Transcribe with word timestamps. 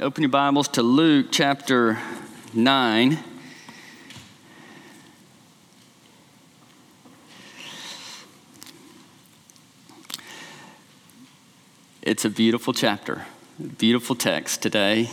open 0.00 0.22
your 0.22 0.30
Bibles 0.30 0.66
to 0.66 0.82
Luke 0.82 1.26
chapter 1.30 1.98
9. 2.54 3.18
It's 12.00 12.24
a 12.24 12.30
beautiful 12.30 12.72
chapter, 12.72 13.26
beautiful 13.76 14.16
text 14.16 14.62
today, 14.62 15.10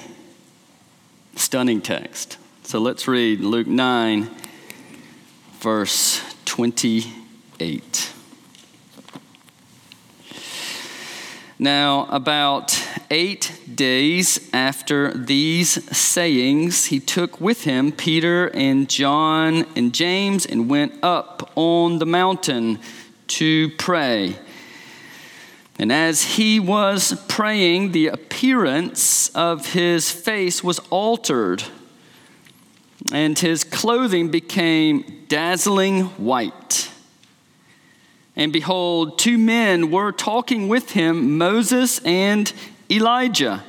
stunning 1.36 1.82
text. 1.82 2.38
So 2.64 2.80
let's 2.80 3.10
read 3.10 3.42
Luke 3.42 3.68
9, 3.68 4.30
verse 5.60 6.22
28. 6.46 8.14
Now, 11.60 12.08
about 12.10 12.87
eight 13.10 13.60
days 13.74 14.50
after 14.54 15.14
these 15.14 15.98
sayings, 15.98 16.86
he 16.86 17.00
took 17.00 17.40
with 17.42 17.64
him 17.64 17.92
Peter 17.92 18.48
and 18.48 18.90
John 18.90 19.66
and 19.76 19.94
James 19.94 20.46
and 20.46 20.70
went 20.70 21.04
up 21.04 21.52
on 21.56 22.00
the 22.00 22.06
mountain 22.06 22.80
to 23.28 23.70
pray. 23.78 24.38
And 25.80 25.92
as 25.92 26.36
he 26.36 26.60
was 26.60 27.24
praying, 27.28 27.92
the 27.92 28.08
appearance 28.08 29.30
of 29.30 29.74
his 29.74 30.12
face 30.12 30.64
was 30.64 30.80
altered, 30.90 31.64
and 33.12 33.38
his 33.38 33.64
clothing 33.64 34.30
became 34.30 35.26
dazzling 35.28 36.06
white. 36.18 36.90
And 38.36 38.54
behold, 38.54 39.18
two 39.18 39.38
men 39.38 39.90
were 39.90 40.12
talking 40.12 40.68
with 40.68 40.92
him, 40.92 41.38
Moses 41.38 42.00
and 42.06 42.52
Elijah, 42.90 43.64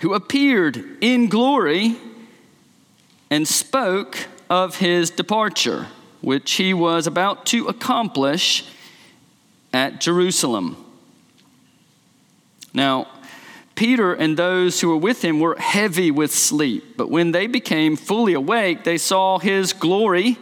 who 0.00 0.14
appeared 0.14 0.84
in 1.00 1.28
glory 1.28 1.96
and 3.30 3.46
spoke 3.46 4.26
of 4.50 4.76
his 4.76 5.10
departure, 5.10 5.88
which 6.20 6.52
he 6.52 6.74
was 6.74 7.06
about 7.06 7.46
to 7.46 7.68
accomplish 7.68 8.64
at 9.72 10.00
Jerusalem. 10.00 10.76
Now, 12.74 13.08
Peter 13.74 14.12
and 14.12 14.36
those 14.36 14.80
who 14.80 14.88
were 14.88 14.96
with 14.96 15.24
him 15.24 15.40
were 15.40 15.56
heavy 15.56 16.10
with 16.10 16.32
sleep, 16.32 16.96
but 16.96 17.10
when 17.10 17.32
they 17.32 17.46
became 17.46 17.96
fully 17.96 18.34
awake, 18.34 18.84
they 18.84 18.98
saw 18.98 19.38
his 19.38 19.72
glory 19.72 20.36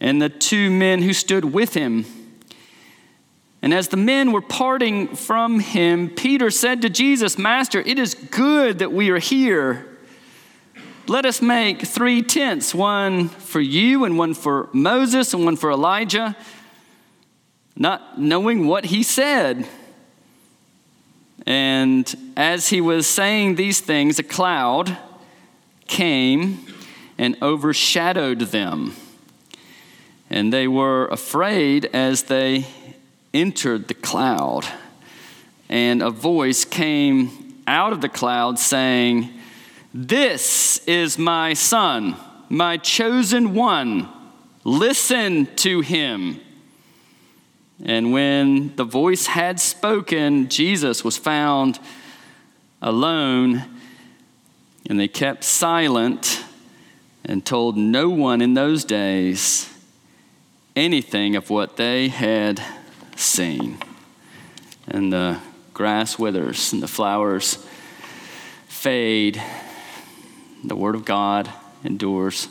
and 0.00 0.22
the 0.22 0.28
two 0.28 0.70
men 0.70 1.02
who 1.02 1.12
stood 1.12 1.44
with 1.44 1.74
him. 1.74 2.04
And 3.60 3.74
as 3.74 3.88
the 3.88 3.96
men 3.96 4.32
were 4.32 4.40
parting 4.40 5.16
from 5.16 5.58
him, 5.58 6.10
Peter 6.10 6.50
said 6.50 6.82
to 6.82 6.88
Jesus, 6.88 7.36
Master, 7.36 7.80
it 7.80 7.98
is 7.98 8.14
good 8.14 8.78
that 8.78 8.92
we 8.92 9.10
are 9.10 9.18
here. 9.18 9.84
Let 11.08 11.24
us 11.24 11.42
make 11.42 11.82
three 11.82 12.22
tents 12.22 12.74
one 12.74 13.28
for 13.30 13.60
you, 13.60 14.04
and 14.04 14.18
one 14.18 14.34
for 14.34 14.68
Moses, 14.72 15.34
and 15.34 15.44
one 15.44 15.56
for 15.56 15.70
Elijah, 15.70 16.36
not 17.74 18.20
knowing 18.20 18.66
what 18.66 18.86
he 18.86 19.02
said. 19.02 19.66
And 21.46 22.32
as 22.36 22.68
he 22.68 22.80
was 22.80 23.06
saying 23.06 23.54
these 23.54 23.80
things, 23.80 24.18
a 24.18 24.22
cloud 24.22 24.96
came 25.86 26.64
and 27.16 27.36
overshadowed 27.42 28.40
them. 28.40 28.94
And 30.28 30.52
they 30.52 30.68
were 30.68 31.06
afraid 31.06 31.86
as 31.86 32.24
they 32.24 32.66
entered 33.32 33.88
the 33.88 33.94
cloud, 33.94 34.66
and 35.68 36.02
a 36.02 36.10
voice 36.10 36.64
came 36.64 37.62
out 37.66 37.92
of 37.92 38.00
the 38.00 38.08
cloud 38.08 38.58
saying, 38.58 39.30
This 39.92 40.78
is 40.86 41.18
my 41.18 41.54
son, 41.54 42.16
my 42.48 42.76
chosen 42.78 43.54
one. 43.54 44.08
Listen 44.64 45.46
to 45.56 45.80
him. 45.80 46.40
And 47.84 48.12
when 48.12 48.74
the 48.76 48.84
voice 48.84 49.26
had 49.26 49.60
spoken, 49.60 50.48
Jesus 50.48 51.04
was 51.04 51.16
found 51.16 51.78
alone, 52.82 53.64
and 54.88 54.98
they 54.98 55.08
kept 55.08 55.44
silent 55.44 56.42
and 57.24 57.44
told 57.44 57.76
no 57.76 58.08
one 58.08 58.40
in 58.40 58.54
those 58.54 58.84
days 58.84 59.72
anything 60.74 61.36
of 61.36 61.50
what 61.50 61.76
they 61.76 62.08
had 62.08 62.62
seen. 63.18 63.78
And 64.86 65.12
the 65.12 65.38
grass 65.74 66.18
withers 66.18 66.72
and 66.72 66.82
the 66.82 66.88
flowers 66.88 67.64
fade. 68.66 69.42
The 70.64 70.76
word 70.76 70.94
of 70.94 71.04
God 71.04 71.50
endures 71.84 72.48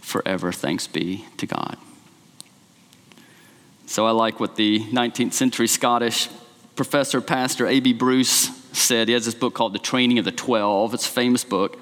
forever. 0.00 0.52
Thanks 0.52 0.86
be 0.86 1.24
to 1.36 1.46
God. 1.46 1.76
So 3.86 4.06
I 4.06 4.10
like 4.12 4.38
what 4.38 4.56
the 4.56 4.80
19th 4.80 5.32
century 5.32 5.66
Scottish 5.66 6.28
professor, 6.76 7.20
pastor 7.20 7.66
A.B. 7.66 7.92
Bruce 7.92 8.50
said. 8.72 9.08
He 9.08 9.14
has 9.14 9.24
this 9.24 9.34
book 9.34 9.54
called 9.54 9.74
The 9.74 9.78
Training 9.78 10.18
of 10.18 10.24
the 10.24 10.32
Twelve. 10.32 10.94
It's 10.94 11.06
a 11.06 11.10
famous 11.10 11.44
book. 11.44 11.78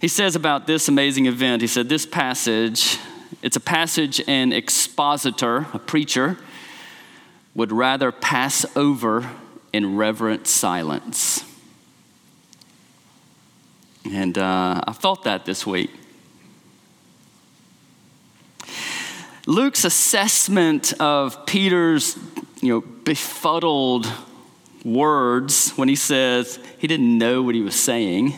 He 0.00 0.08
says 0.08 0.36
about 0.36 0.66
this 0.66 0.88
amazing 0.88 1.26
event, 1.26 1.62
he 1.62 1.68
said, 1.68 1.88
This 1.88 2.04
passage, 2.04 2.98
it's 3.42 3.56
a 3.56 3.60
passage 3.60 4.20
an 4.28 4.52
expositor, 4.52 5.66
a 5.72 5.78
preacher, 5.78 6.36
would 7.54 7.72
rather 7.72 8.10
pass 8.10 8.66
over 8.76 9.30
in 9.72 9.96
reverent 9.96 10.46
silence. 10.46 11.44
And 14.04 14.36
uh, 14.36 14.80
I 14.86 14.92
felt 14.92 15.24
that 15.24 15.44
this 15.44 15.66
week. 15.66 15.90
Luke's 19.46 19.84
assessment 19.84 20.94
of 21.00 21.44
Peter's, 21.46 22.18
you 22.60 22.68
know, 22.68 22.80
befuddled 22.80 24.10
words 24.84 25.70
when 25.72 25.88
he 25.88 25.96
says 25.96 26.58
he 26.78 26.86
didn't 26.86 27.18
know 27.18 27.42
what 27.42 27.54
he 27.54 27.60
was 27.60 27.74
saying. 27.74 28.34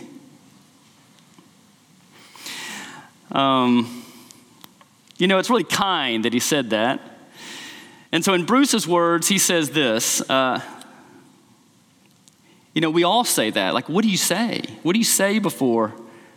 Um, 3.33 4.05
you 5.19 5.27
know, 5.27 5.39
it's 5.39 5.51
really 5.51 5.65
kind 5.65 6.25
that 6.25 6.33
he 6.33 6.41
said 6.41 6.71
that. 6.71 7.01
And 8.13 8.25
so, 8.25 8.35
in 8.35 8.45
Bruce's 8.45 8.87
words, 8.87 9.29
he 9.29 9.39
says 9.39 9.71
this 9.71 10.21
uh, 10.31 10.61
You 12.75 12.81
know, 12.81 12.91
we 12.91 13.05
all 13.05 13.25
say 13.25 13.51
that. 13.51 13.75
Like, 13.75 13.89
what 13.89 14.03
do 14.03 14.11
you 14.11 14.17
say? 14.17 14.63
What 14.83 14.93
do 14.93 14.99
you 14.99 15.05
say 15.05 15.39
before? 15.39 15.93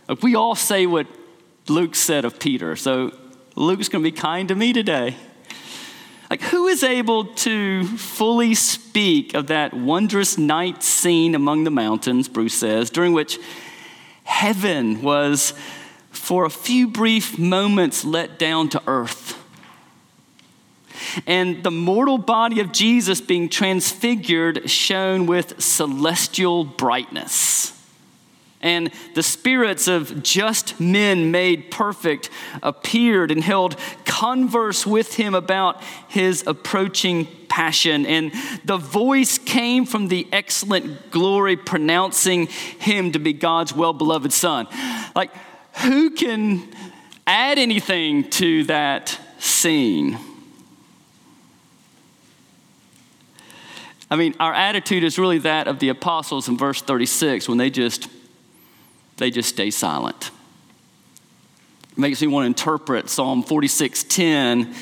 Like, 0.08 0.22
we 0.22 0.34
all 0.34 0.54
say 0.54 0.86
what 0.86 1.06
Luke 1.68 1.94
said 1.94 2.24
of 2.24 2.38
Peter. 2.38 2.76
So, 2.76 3.14
Luke's 3.56 3.88
going 3.88 4.04
to 4.04 4.10
be 4.10 4.16
kind 4.16 4.48
to 4.48 4.54
me 4.54 4.72
today. 4.72 5.16
Like, 6.30 6.42
who 6.42 6.68
is 6.68 6.84
able 6.84 7.24
to 7.24 7.84
fully 7.96 8.54
speak 8.54 9.34
of 9.34 9.48
that 9.48 9.74
wondrous 9.74 10.38
night 10.38 10.82
scene 10.84 11.34
among 11.34 11.64
the 11.64 11.72
mountains, 11.72 12.28
Bruce 12.28 12.54
says, 12.54 12.88
during 12.88 13.12
which 13.12 13.38
heaven 14.22 15.02
was, 15.02 15.54
for 16.10 16.44
a 16.44 16.50
few 16.50 16.86
brief 16.86 17.36
moments, 17.36 18.04
let 18.04 18.38
down 18.38 18.68
to 18.68 18.82
earth? 18.86 19.39
And 21.26 21.62
the 21.62 21.70
mortal 21.70 22.18
body 22.18 22.60
of 22.60 22.72
Jesus 22.72 23.20
being 23.20 23.48
transfigured 23.48 24.70
shone 24.70 25.26
with 25.26 25.60
celestial 25.60 26.64
brightness. 26.64 27.76
And 28.62 28.90
the 29.14 29.22
spirits 29.22 29.88
of 29.88 30.22
just 30.22 30.78
men 30.78 31.30
made 31.30 31.70
perfect 31.70 32.28
appeared 32.62 33.30
and 33.30 33.42
held 33.42 33.76
converse 34.04 34.86
with 34.86 35.14
him 35.14 35.34
about 35.34 35.82
his 36.08 36.44
approaching 36.46 37.26
passion. 37.48 38.04
And 38.04 38.32
the 38.64 38.76
voice 38.76 39.38
came 39.38 39.86
from 39.86 40.08
the 40.08 40.26
excellent 40.30 41.10
glory, 41.10 41.56
pronouncing 41.56 42.48
him 42.48 43.12
to 43.12 43.18
be 43.18 43.32
God's 43.32 43.74
well 43.74 43.94
beloved 43.94 44.32
Son. 44.32 44.68
Like, 45.16 45.30
who 45.78 46.10
can 46.10 46.68
add 47.26 47.58
anything 47.58 48.28
to 48.30 48.64
that 48.64 49.18
scene? 49.38 50.18
I 54.10 54.16
mean, 54.16 54.34
our 54.40 54.52
attitude 54.52 55.04
is 55.04 55.18
really 55.18 55.38
that 55.38 55.68
of 55.68 55.78
the 55.78 55.88
apostles 55.88 56.48
in 56.48 56.56
verse 56.56 56.82
36 56.82 57.48
when 57.48 57.58
they 57.58 57.70
just 57.70 58.08
they 59.18 59.30
just 59.30 59.50
stay 59.50 59.70
silent. 59.70 60.30
It 61.92 61.98
makes 61.98 62.20
me 62.22 62.26
want 62.26 62.44
to 62.44 62.46
interpret 62.46 63.08
Psalm 63.08 63.44
46:10 63.44 64.74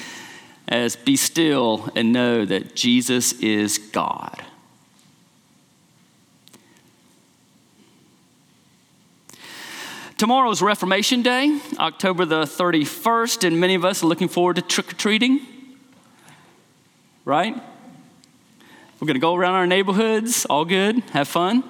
as 0.69 0.97
be 0.97 1.17
still 1.17 1.91
and 1.95 2.13
know 2.13 2.45
that 2.45 2.75
Jesus 2.75 3.33
is 3.35 3.79
God. 3.79 4.45
Tomorrow 10.19 10.51
is 10.51 10.61
Reformation 10.61 11.23
Day, 11.23 11.61
October 11.79 12.25
the 12.25 12.43
31st, 12.43 13.47
and 13.47 13.61
many 13.61 13.75
of 13.77 13.85
us 13.85 14.03
are 14.03 14.07
looking 14.07 14.29
forward 14.29 14.57
to 14.57 14.63
trick 14.63 14.91
or 14.91 14.97
treating. 14.97 15.41
Right? 17.25 17.57
We're 19.01 19.07
going 19.07 19.15
to 19.15 19.21
go 19.21 19.37
around 19.37 19.55
our 19.55 19.67
neighborhoods, 19.67 20.45
all 20.47 20.65
good, 20.65 21.01
have 21.13 21.29
fun. 21.29 21.63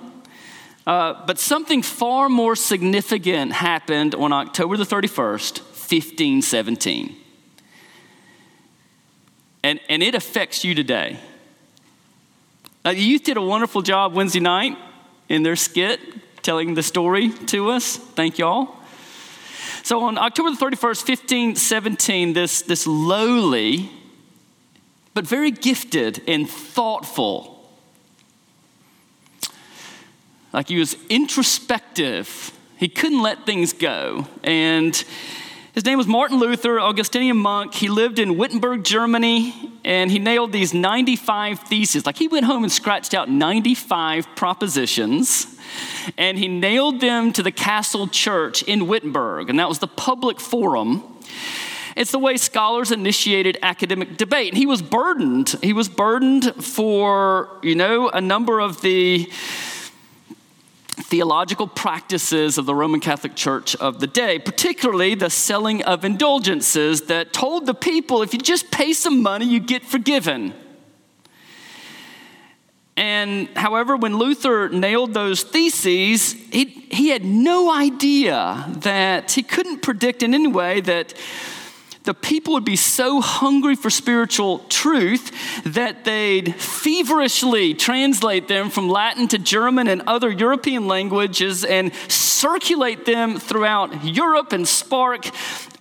Uh, 0.86 1.26
but 1.26 1.38
something 1.38 1.82
far 1.82 2.30
more 2.30 2.56
significant 2.56 3.52
happened 3.52 4.14
on 4.14 4.32
October 4.32 4.78
the 4.78 4.84
31st, 4.84 5.60
1517. 5.60 7.14
And, 9.62 9.78
and 9.90 10.02
it 10.02 10.14
affects 10.14 10.64
you 10.64 10.74
today. 10.74 11.18
Uh, 12.82 12.94
the 12.94 13.00
youth 13.00 13.24
did 13.24 13.36
a 13.36 13.42
wonderful 13.42 13.82
job 13.82 14.14
Wednesday 14.14 14.40
night 14.40 14.78
in 15.28 15.42
their 15.42 15.56
skit 15.56 16.00
telling 16.42 16.72
the 16.72 16.82
story 16.82 17.28
to 17.28 17.70
us. 17.70 17.98
Thank 17.98 18.38
y'all. 18.38 18.74
So 19.82 20.00
on 20.04 20.16
October 20.16 20.50
the 20.50 20.56
31st, 20.56 21.06
1517, 21.06 22.32
this, 22.32 22.62
this 22.62 22.86
lowly, 22.86 23.90
but 25.18 25.26
very 25.26 25.50
gifted 25.50 26.22
and 26.28 26.48
thoughtful, 26.48 27.68
like 30.52 30.68
he 30.68 30.78
was 30.78 30.94
introspective, 31.08 32.52
he 32.76 32.88
couldn't 32.88 33.20
let 33.20 33.44
things 33.44 33.72
go. 33.72 34.28
And 34.44 34.94
his 35.74 35.84
name 35.84 35.98
was 35.98 36.06
Martin 36.06 36.38
Luther, 36.38 36.78
Augustinian 36.78 37.36
monk. 37.36 37.74
He 37.74 37.88
lived 37.88 38.20
in 38.20 38.38
Wittenberg, 38.38 38.84
Germany, 38.84 39.72
and 39.84 40.08
he 40.08 40.20
nailed 40.20 40.52
these 40.52 40.72
95 40.72 41.62
theses. 41.62 42.06
Like 42.06 42.16
he 42.16 42.28
went 42.28 42.46
home 42.46 42.62
and 42.62 42.70
scratched 42.70 43.12
out 43.12 43.28
95 43.28 44.36
propositions, 44.36 45.48
and 46.16 46.38
he 46.38 46.46
nailed 46.46 47.00
them 47.00 47.32
to 47.32 47.42
the 47.42 47.50
castle 47.50 48.06
church 48.06 48.62
in 48.62 48.86
Wittenberg, 48.86 49.50
and 49.50 49.58
that 49.58 49.68
was 49.68 49.80
the 49.80 49.88
public 49.88 50.38
forum. 50.38 51.02
It's 51.98 52.12
the 52.12 52.18
way 52.20 52.36
scholars 52.36 52.92
initiated 52.92 53.58
academic 53.60 54.16
debate. 54.16 54.50
And 54.50 54.56
he 54.56 54.66
was 54.66 54.82
burdened. 54.82 55.56
He 55.64 55.72
was 55.72 55.88
burdened 55.88 56.64
for, 56.64 57.58
you 57.60 57.74
know, 57.74 58.08
a 58.08 58.20
number 58.20 58.60
of 58.60 58.82
the 58.82 59.28
theological 61.08 61.66
practices 61.66 62.56
of 62.56 62.66
the 62.66 62.74
Roman 62.74 63.00
Catholic 63.00 63.34
Church 63.34 63.74
of 63.76 63.98
the 63.98 64.06
day, 64.06 64.38
particularly 64.38 65.16
the 65.16 65.28
selling 65.28 65.82
of 65.82 66.04
indulgences 66.04 67.02
that 67.06 67.32
told 67.32 67.66
the 67.66 67.74
people 67.74 68.22
if 68.22 68.32
you 68.32 68.38
just 68.38 68.70
pay 68.70 68.92
some 68.92 69.20
money, 69.20 69.46
you 69.46 69.58
get 69.58 69.84
forgiven. 69.84 70.54
And 72.96 73.48
however, 73.56 73.96
when 73.96 74.18
Luther 74.18 74.68
nailed 74.68 75.14
those 75.14 75.42
theses, 75.42 76.32
he, 76.32 76.64
he 76.92 77.08
had 77.08 77.24
no 77.24 77.72
idea 77.72 78.66
that 78.68 79.32
he 79.32 79.42
couldn't 79.42 79.82
predict 79.82 80.22
in 80.22 80.32
any 80.32 80.46
way 80.46 80.80
that 80.82 81.14
the 82.04 82.14
people 82.14 82.54
would 82.54 82.64
be 82.64 82.76
so 82.76 83.20
hungry 83.20 83.76
for 83.76 83.90
spiritual 83.90 84.60
truth 84.68 85.32
that 85.64 86.04
they'd 86.04 86.54
feverishly 86.54 87.74
translate 87.74 88.48
them 88.48 88.70
from 88.70 88.88
Latin 88.88 89.28
to 89.28 89.38
German 89.38 89.88
and 89.88 90.02
other 90.06 90.30
European 90.30 90.86
languages 90.86 91.64
and 91.64 91.92
circulate 92.08 93.04
them 93.04 93.38
throughout 93.38 94.04
Europe 94.04 94.52
and 94.52 94.66
spark 94.66 95.28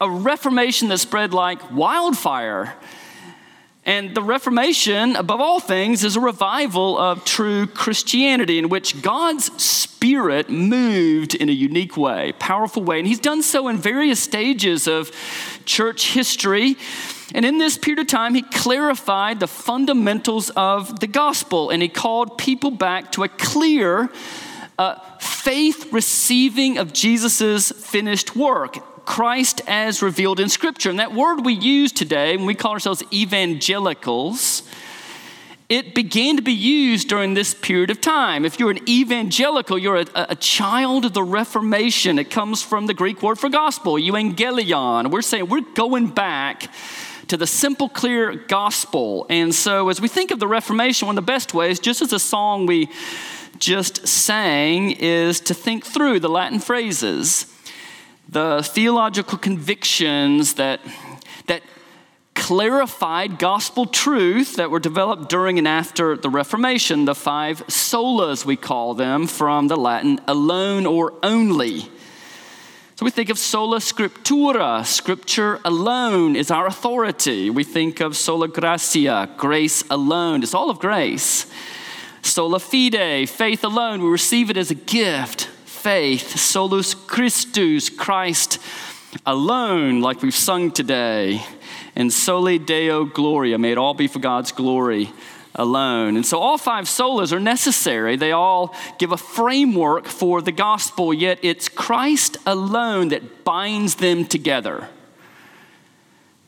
a 0.01 0.09
reformation 0.09 0.89
that 0.89 0.97
spread 0.97 1.33
like 1.33 1.71
wildfire. 1.71 2.75
And 3.87 4.13
the 4.13 4.21
Reformation, 4.21 5.15
above 5.15 5.39
all 5.39 5.61
things, 5.61 6.03
is 6.03 6.17
a 6.17 6.19
revival 6.19 6.97
of 6.97 7.23
true 7.23 7.67
Christianity 7.67 8.59
in 8.59 8.67
which 8.67 9.01
God's 9.01 9.45
Spirit 9.63 10.49
moved 10.49 11.33
in 11.33 11.47
a 11.47 11.53
unique 11.53 11.95
way, 11.95 12.33
powerful 12.37 12.83
way. 12.83 12.99
And 12.99 13.07
He's 13.07 13.21
done 13.21 13.41
so 13.41 13.69
in 13.69 13.77
various 13.77 14.19
stages 14.19 14.89
of 14.89 15.09
church 15.63 16.11
history. 16.11 16.75
And 17.33 17.45
in 17.45 17.59
this 17.59 17.77
period 17.77 17.99
of 17.99 18.07
time, 18.07 18.35
He 18.35 18.41
clarified 18.41 19.39
the 19.39 19.47
fundamentals 19.47 20.49
of 20.49 20.99
the 20.99 21.07
gospel 21.07 21.69
and 21.69 21.81
He 21.81 21.87
called 21.87 22.37
people 22.37 22.71
back 22.71 23.13
to 23.13 23.23
a 23.23 23.29
clear, 23.29 24.09
uh, 24.77 24.95
faith 25.19 25.93
receiving 25.93 26.77
of 26.77 26.91
Jesus' 26.91 27.71
finished 27.71 28.35
work 28.35 28.79
Christ 29.07 29.62
as 29.68 30.04
revealed 30.04 30.38
in 30.38 30.50
Scripture. 30.50 30.89
And 30.89 31.00
that 31.00 31.13
word 31.13 31.45
we 31.45 31.54
use 31.54 31.94
today, 31.94 32.36
when 32.36 32.45
we 32.45 32.54
call 32.54 32.74
ourselves 32.74 33.01
evangelicals, 33.12 34.63
it 35.69 35.95
began 35.95 36.36
to 36.36 36.42
be 36.42 36.51
used 36.51 37.07
during 37.07 37.33
this 37.33 37.54
period 37.54 37.89
of 37.89 38.01
time. 38.01 38.44
If 38.44 38.59
you're 38.59 38.69
an 38.69 38.88
evangelical, 38.88 39.77
you're 39.77 40.01
a, 40.01 40.07
a, 40.13 40.36
child 40.36 41.06
of 41.06 41.13
the 41.13 41.24
Reformation. 41.24 42.19
It 42.19 42.30
comes 42.30 42.62
from 42.62 42.86
the 42.88 42.94
Greek 42.94 43.24
word 43.24 43.39
for 43.39 43.50
gospel, 43.50 43.94
euangelion. 43.94 45.09
We're 45.09 45.21
saying 45.21 45.48
we're 45.48 45.62
going 45.74 46.09
back 46.09 46.69
to 47.30 47.38
the 47.38 47.48
simple, 47.48 47.88
clear 47.88 48.36
gospel. 48.36 49.25
And 49.30 49.56
so, 49.56 49.88
as 49.88 50.01
we 50.01 50.09
think 50.09 50.31
of 50.31 50.39
the 50.39 50.48
Reformation, 50.50 51.07
one 51.07 51.18
of 51.18 51.25
the 51.25 51.31
best 51.31 51.54
ways, 51.54 51.80
just 51.80 52.01
as 52.01 52.12
a 52.12 52.19
song 52.19 52.65
we 52.65 52.89
just 53.57 54.06
sang, 54.06 54.92
is 54.92 55.39
to 55.39 55.54
think 55.54 55.86
through 55.86 56.19
the 56.19 56.30
Latin 56.30 56.59
phrases 56.59 57.54
the 58.29 58.62
theological 58.63 59.38
convictions 59.38 60.56
that, 60.56 60.81
that 61.47 61.62
clarified 62.35 63.39
gospel 63.39 63.85
truth 63.85 64.57
that 64.57 64.69
were 64.69 64.79
developed 64.79 65.29
during 65.29 65.57
and 65.57 65.68
after 65.68 66.15
the 66.15 66.29
Reformation, 66.29 67.06
the 67.06 67.15
five 67.15 67.65
solas, 67.68 68.45
we 68.45 68.56
call 68.56 68.94
them, 68.94 69.27
from 69.27 69.68
the 69.68 69.77
Latin 69.77 70.19
alone 70.27 70.85
or 70.85 71.13
only. 71.24 71.89
So 72.95 73.06
we 73.06 73.12
think 73.12 73.29
of 73.29 73.38
sola 73.38 73.77
scriptura, 73.77 74.85
scripture 74.85 75.59
alone 75.63 76.35
is 76.35 76.50
our 76.50 76.65
authority. 76.65 77.50
We 77.50 77.63
think 77.63 78.00
of 78.01 78.18
sola 78.18 78.47
gratia, 78.47 79.30
grace 79.38 79.83
alone, 79.89 80.44
it's 80.44 80.53
all 80.53 80.69
of 80.69 80.80
grace. 80.80 81.45
Sola 82.23 82.59
fide, 82.59 83.30
faith 83.30 83.63
alone, 83.63 84.01
we 84.01 84.09
receive 84.09 84.50
it 84.50 84.57
as 84.57 84.71
a 84.71 84.75
gift 84.75 85.50
faith, 85.87 86.37
solus 86.37 86.93
Christus, 86.93 87.89
Christ 87.89 88.59
alone, 89.25 90.01
like 90.01 90.21
we've 90.21 90.35
sung 90.35 90.69
today, 90.69 91.41
and 91.95 92.11
soli 92.11 92.59
Deo 92.59 93.05
gloria, 93.05 93.57
may 93.57 93.71
it 93.71 93.77
all 93.77 93.93
be 93.93 94.09
for 94.09 94.19
God's 94.19 94.51
glory 94.51 95.13
alone. 95.55 96.17
And 96.17 96.25
so 96.25 96.39
all 96.39 96.57
five 96.57 96.87
solas 96.87 97.31
are 97.31 97.39
necessary. 97.39 98.17
They 98.17 98.33
all 98.33 98.75
give 98.99 99.13
a 99.13 99.17
framework 99.17 100.07
for 100.07 100.41
the 100.41 100.51
gospel, 100.51 101.13
yet 101.13 101.39
it's 101.41 101.69
Christ 101.69 102.35
alone 102.45 103.07
that 103.07 103.45
binds 103.45 103.95
them 103.95 104.25
together. 104.25 104.89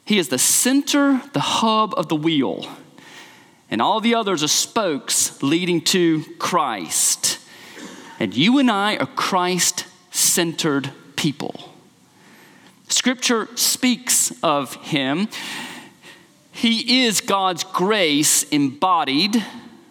He 0.04 0.20
is 0.20 0.28
the 0.28 0.38
center, 0.38 1.22
the 1.32 1.40
hub 1.40 1.94
of 1.96 2.10
the 2.10 2.18
wheel, 2.18 2.68
and 3.72 3.82
all 3.82 4.02
the 4.02 4.16
others 4.16 4.44
are 4.44 4.50
spokes 4.50 5.42
leading 5.42 5.80
to 5.96 6.26
Christ. 6.40 7.39
And 8.20 8.36
you 8.36 8.60
and 8.60 8.70
I 8.70 8.98
are 8.98 9.06
Christ 9.06 9.86
centered 10.12 10.92
people. 11.16 11.74
Scripture 12.90 13.48
speaks 13.56 14.34
of 14.44 14.76
him. 14.76 15.30
He 16.52 17.06
is 17.06 17.22
God's 17.22 17.64
grace 17.64 18.44
embodied. 18.44 19.44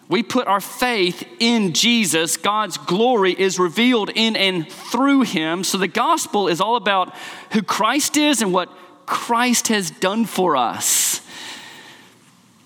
We 0.09 0.23
put 0.23 0.47
our 0.47 0.61
faith 0.61 1.26
in 1.38 1.73
Jesus. 1.73 2.37
God's 2.37 2.76
glory 2.76 3.33
is 3.33 3.59
revealed 3.59 4.11
in 4.14 4.37
and 4.37 4.71
through 4.71 5.23
him. 5.23 5.64
So 5.64 5.79
the 5.79 5.88
gospel 5.88 6.49
is 6.49 6.61
all 6.61 6.76
about 6.76 7.14
who 7.53 7.62
Christ 7.62 8.17
is 8.17 8.43
and 8.43 8.53
what 8.53 8.71
Christ 9.07 9.69
has 9.69 9.91
done 9.91 10.26
for 10.26 10.57
us. 10.57 11.23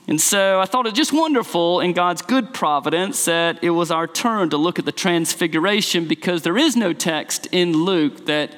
And 0.08 0.20
so 0.20 0.60
I 0.60 0.64
thought 0.66 0.86
it 0.86 0.94
just 0.94 1.12
wonderful 1.12 1.80
in 1.80 1.92
God's 1.92 2.22
good 2.22 2.52
providence 2.52 3.24
that 3.26 3.62
it 3.62 3.70
was 3.70 3.90
our 3.90 4.06
turn 4.06 4.50
to 4.50 4.56
look 4.56 4.78
at 4.78 4.84
the 4.84 4.92
transfiguration 4.92 6.08
because 6.08 6.42
there 6.42 6.58
is 6.58 6.76
no 6.76 6.92
text 6.92 7.46
in 7.52 7.72
Luke 7.72 8.26
that 8.26 8.54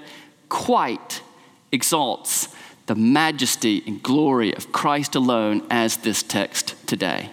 quite 0.49 1.23
exalts 1.71 2.49
the 2.87 2.95
majesty 2.95 3.83
and 3.87 4.03
glory 4.03 4.55
of 4.55 4.73
Christ 4.73 5.15
alone 5.15 5.67
as 5.71 5.99
this 5.99 6.23
text 6.23 6.75
today. 6.87 7.31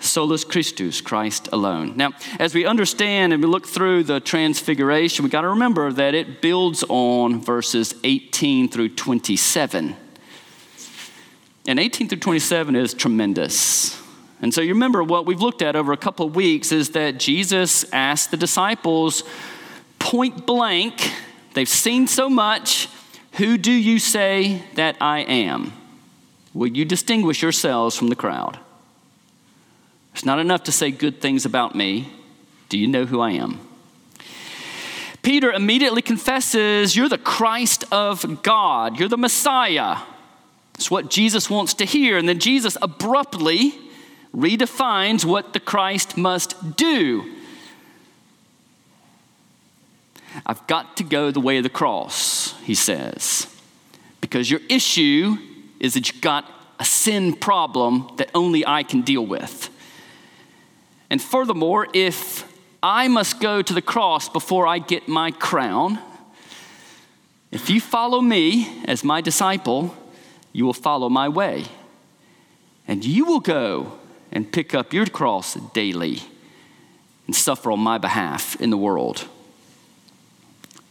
Solus 0.00 0.42
Christus, 0.42 1.00
Christ 1.00 1.48
alone. 1.52 1.96
Now, 1.96 2.10
as 2.40 2.54
we 2.54 2.66
understand 2.66 3.32
and 3.32 3.42
we 3.42 3.48
look 3.48 3.66
through 3.66 4.04
the 4.04 4.18
transfiguration, 4.18 5.24
we 5.24 5.30
got 5.30 5.42
to 5.42 5.48
remember 5.50 5.92
that 5.92 6.14
it 6.14 6.42
builds 6.42 6.84
on 6.88 7.40
verses 7.40 7.94
18 8.02 8.68
through 8.68 8.90
27. 8.90 9.96
And 11.66 11.78
18 11.78 12.08
through 12.08 12.18
27 12.18 12.74
is 12.74 12.94
tremendous. 12.94 14.00
And 14.40 14.52
so 14.52 14.60
you 14.60 14.74
remember 14.74 15.04
what 15.04 15.26
we've 15.26 15.40
looked 15.40 15.62
at 15.62 15.76
over 15.76 15.92
a 15.92 15.96
couple 15.96 16.26
of 16.26 16.34
weeks 16.34 16.72
is 16.72 16.90
that 16.90 17.18
Jesus 17.18 17.84
asked 17.92 18.32
the 18.32 18.36
disciples 18.36 19.22
point 20.00 20.44
blank, 20.46 21.12
they've 21.54 21.68
seen 21.68 22.08
so 22.08 22.28
much, 22.28 22.88
who 23.34 23.56
do 23.56 23.70
you 23.70 24.00
say 24.00 24.62
that 24.74 24.96
I 25.00 25.20
am? 25.20 25.72
Will 26.52 26.66
you 26.66 26.84
distinguish 26.84 27.40
yourselves 27.40 27.96
from 27.96 28.08
the 28.08 28.16
crowd? 28.16 28.58
It's 30.12 30.24
not 30.24 30.40
enough 30.40 30.64
to 30.64 30.72
say 30.72 30.90
good 30.90 31.20
things 31.20 31.46
about 31.46 31.74
me. 31.74 32.12
Do 32.68 32.76
you 32.76 32.88
know 32.88 33.06
who 33.06 33.20
I 33.20 33.30
am? 33.30 33.60
Peter 35.22 35.52
immediately 35.52 36.02
confesses, 36.02 36.96
You're 36.96 37.08
the 37.08 37.16
Christ 37.16 37.84
of 37.92 38.42
God, 38.42 38.98
you're 38.98 39.08
the 39.08 39.16
Messiah. 39.16 39.98
It's 40.82 40.90
what 40.90 41.10
Jesus 41.10 41.48
wants 41.48 41.74
to 41.74 41.84
hear. 41.84 42.18
And 42.18 42.28
then 42.28 42.40
Jesus 42.40 42.76
abruptly 42.82 43.72
redefines 44.34 45.24
what 45.24 45.52
the 45.52 45.60
Christ 45.60 46.16
must 46.16 46.74
do. 46.76 47.36
I've 50.44 50.66
got 50.66 50.96
to 50.96 51.04
go 51.04 51.30
the 51.30 51.38
way 51.38 51.58
of 51.58 51.62
the 51.62 51.68
cross, 51.68 52.58
he 52.62 52.74
says, 52.74 53.46
because 54.20 54.50
your 54.50 54.58
issue 54.68 55.36
is 55.78 55.94
that 55.94 56.12
you've 56.12 56.20
got 56.20 56.50
a 56.80 56.84
sin 56.84 57.34
problem 57.34 58.10
that 58.16 58.32
only 58.34 58.66
I 58.66 58.82
can 58.82 59.02
deal 59.02 59.24
with. 59.24 59.70
And 61.10 61.22
furthermore, 61.22 61.86
if 61.94 62.44
I 62.82 63.06
must 63.06 63.38
go 63.38 63.62
to 63.62 63.72
the 63.72 63.82
cross 63.82 64.28
before 64.28 64.66
I 64.66 64.80
get 64.80 65.06
my 65.06 65.30
crown, 65.30 66.00
if 67.52 67.70
you 67.70 67.80
follow 67.80 68.20
me 68.20 68.82
as 68.86 69.04
my 69.04 69.20
disciple, 69.20 69.96
you 70.52 70.64
will 70.64 70.72
follow 70.72 71.08
my 71.08 71.28
way. 71.28 71.64
And 72.86 73.04
you 73.04 73.24
will 73.24 73.40
go 73.40 73.98
and 74.30 74.50
pick 74.50 74.74
up 74.74 74.92
your 74.92 75.06
cross 75.06 75.54
daily 75.54 76.20
and 77.26 77.36
suffer 77.36 77.70
on 77.70 77.80
my 77.80 77.98
behalf 77.98 78.60
in 78.60 78.70
the 78.70 78.76
world. 78.76 79.28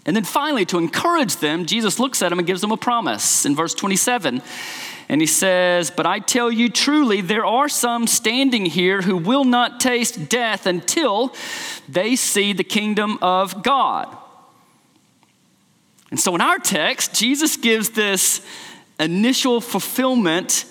And 0.05 0.15
then 0.15 0.23
finally, 0.23 0.65
to 0.65 0.77
encourage 0.77 1.37
them, 1.37 1.65
Jesus 1.65 1.99
looks 1.99 2.21
at 2.21 2.29
them 2.29 2.39
and 2.39 2.47
gives 2.47 2.61
them 2.61 2.71
a 2.71 2.77
promise 2.77 3.45
in 3.45 3.55
verse 3.55 3.75
27. 3.75 4.41
And 5.09 5.21
he 5.21 5.27
says, 5.27 5.91
But 5.91 6.05
I 6.05 6.19
tell 6.19 6.49
you 6.49 6.69
truly, 6.69 7.21
there 7.21 7.45
are 7.45 7.69
some 7.69 8.07
standing 8.07 8.65
here 8.65 9.01
who 9.01 9.17
will 9.17 9.43
not 9.43 9.79
taste 9.79 10.29
death 10.29 10.65
until 10.65 11.35
they 11.87 12.15
see 12.15 12.53
the 12.53 12.63
kingdom 12.63 13.19
of 13.21 13.61
God. 13.61 14.15
And 16.09 16.19
so 16.19 16.33
in 16.33 16.41
our 16.41 16.57
text, 16.57 17.13
Jesus 17.13 17.55
gives 17.55 17.91
this 17.91 18.41
initial 19.01 19.61
fulfillment 19.61 20.65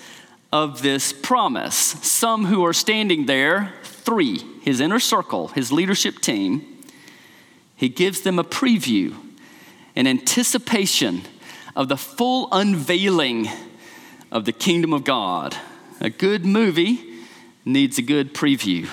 of 0.51 0.81
this 0.81 1.13
promise. 1.13 1.75
Some 1.75 2.45
who 2.45 2.65
are 2.65 2.73
standing 2.73 3.25
there, 3.25 3.73
three, 3.83 4.39
his 4.61 4.79
inner 4.79 4.99
circle, 4.99 5.49
his 5.49 5.71
leadership 5.71 6.19
team, 6.19 6.83
he 7.75 7.89
gives 7.89 8.21
them 8.21 8.37
a 8.37 8.43
preview, 8.43 9.15
an 9.95 10.07
anticipation 10.07 11.21
of 11.75 11.87
the 11.87 11.97
full 11.97 12.47
unveiling 12.51 13.47
of 14.31 14.45
the 14.45 14.51
kingdom 14.51 14.93
of 14.93 15.03
God. 15.03 15.55
A 15.99 16.09
good 16.09 16.45
movie 16.45 17.03
needs 17.65 17.97
a 17.97 18.01
good 18.01 18.33
preview. 18.33 18.89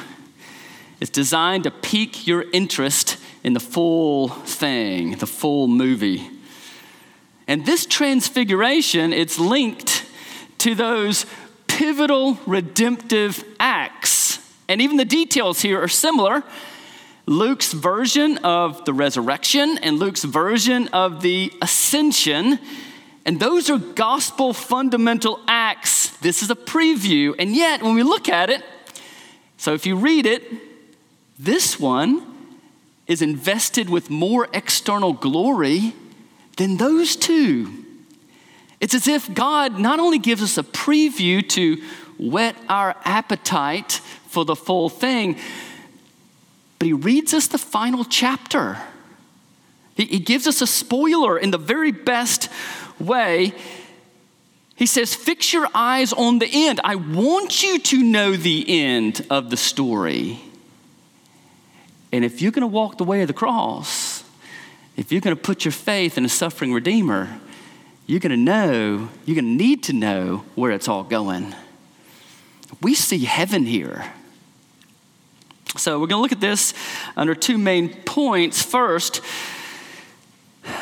It's 1.00 1.10
designed 1.10 1.64
to 1.64 1.70
pique 1.70 2.26
your 2.26 2.44
interest 2.52 3.18
in 3.44 3.52
the 3.52 3.60
full 3.60 4.28
thing, 4.28 5.12
the 5.18 5.26
full 5.26 5.68
movie. 5.68 6.28
And 7.48 7.64
this 7.64 7.86
transfiguration, 7.86 9.14
it's 9.14 9.38
linked 9.38 10.04
to 10.58 10.74
those 10.74 11.24
pivotal 11.66 12.38
redemptive 12.46 13.42
acts. 13.58 14.38
And 14.68 14.82
even 14.82 14.98
the 14.98 15.06
details 15.06 15.62
here 15.62 15.82
are 15.82 15.88
similar. 15.88 16.44
Luke's 17.24 17.72
version 17.72 18.38
of 18.38 18.84
the 18.84 18.92
resurrection 18.92 19.78
and 19.82 19.98
Luke's 19.98 20.24
version 20.24 20.88
of 20.88 21.22
the 21.22 21.52
ascension. 21.62 22.58
And 23.24 23.40
those 23.40 23.70
are 23.70 23.78
gospel 23.78 24.52
fundamental 24.52 25.40
acts. 25.48 26.08
This 26.18 26.42
is 26.42 26.50
a 26.50 26.54
preview. 26.54 27.34
And 27.38 27.54
yet, 27.54 27.82
when 27.82 27.94
we 27.94 28.02
look 28.02 28.28
at 28.28 28.50
it, 28.50 28.62
so 29.56 29.72
if 29.72 29.86
you 29.86 29.96
read 29.96 30.26
it, 30.26 30.42
this 31.38 31.80
one 31.80 32.26
is 33.06 33.22
invested 33.22 33.88
with 33.88 34.10
more 34.10 34.48
external 34.52 35.14
glory 35.14 35.94
than 36.58 36.76
those 36.76 37.16
two. 37.16 37.84
It's 38.80 38.94
as 38.94 39.08
if 39.08 39.32
God 39.32 39.80
not 39.80 39.98
only 39.98 40.18
gives 40.18 40.42
us 40.42 40.58
a 40.58 40.62
preview 40.62 41.48
to 41.50 41.82
whet 42.18 42.56
our 42.68 42.94
appetite 43.04 43.92
for 44.28 44.44
the 44.44 44.54
full 44.54 44.88
thing, 44.88 45.36
but 46.78 46.86
He 46.86 46.92
reads 46.92 47.32
us 47.32 47.48
the 47.48 47.58
final 47.58 48.04
chapter. 48.04 48.78
He, 49.94 50.04
he 50.04 50.18
gives 50.20 50.46
us 50.46 50.60
a 50.60 50.66
spoiler 50.66 51.38
in 51.38 51.50
the 51.50 51.58
very 51.58 51.90
best 51.90 52.48
way. 53.00 53.52
He 54.76 54.86
says, 54.86 55.14
Fix 55.14 55.52
your 55.52 55.68
eyes 55.74 56.12
on 56.12 56.38
the 56.38 56.48
end. 56.50 56.80
I 56.84 56.94
want 56.94 57.62
you 57.64 57.80
to 57.80 58.02
know 58.02 58.36
the 58.36 58.64
end 58.68 59.26
of 59.28 59.50
the 59.50 59.56
story. 59.56 60.40
And 62.12 62.24
if 62.24 62.40
you're 62.40 62.52
going 62.52 62.62
to 62.62 62.66
walk 62.66 62.96
the 62.96 63.04
way 63.04 63.22
of 63.22 63.28
the 63.28 63.34
cross, 63.34 64.17
if 64.98 65.12
you're 65.12 65.20
going 65.20 65.34
to 65.34 65.40
put 65.40 65.64
your 65.64 65.70
faith 65.72 66.18
in 66.18 66.24
a 66.24 66.28
suffering 66.28 66.72
Redeemer, 66.72 67.38
you're 68.08 68.18
going 68.18 68.32
to 68.32 68.36
know, 68.36 69.08
you're 69.24 69.36
going 69.36 69.44
to 69.44 69.64
need 69.64 69.84
to 69.84 69.92
know 69.92 70.44
where 70.56 70.72
it's 70.72 70.88
all 70.88 71.04
going. 71.04 71.54
We 72.82 72.94
see 72.94 73.24
heaven 73.24 73.64
here. 73.64 74.12
So 75.76 76.00
we're 76.00 76.08
going 76.08 76.18
to 76.18 76.22
look 76.22 76.32
at 76.32 76.40
this 76.40 76.74
under 77.16 77.36
two 77.36 77.58
main 77.58 77.94
points. 78.02 78.60
First, 78.60 79.20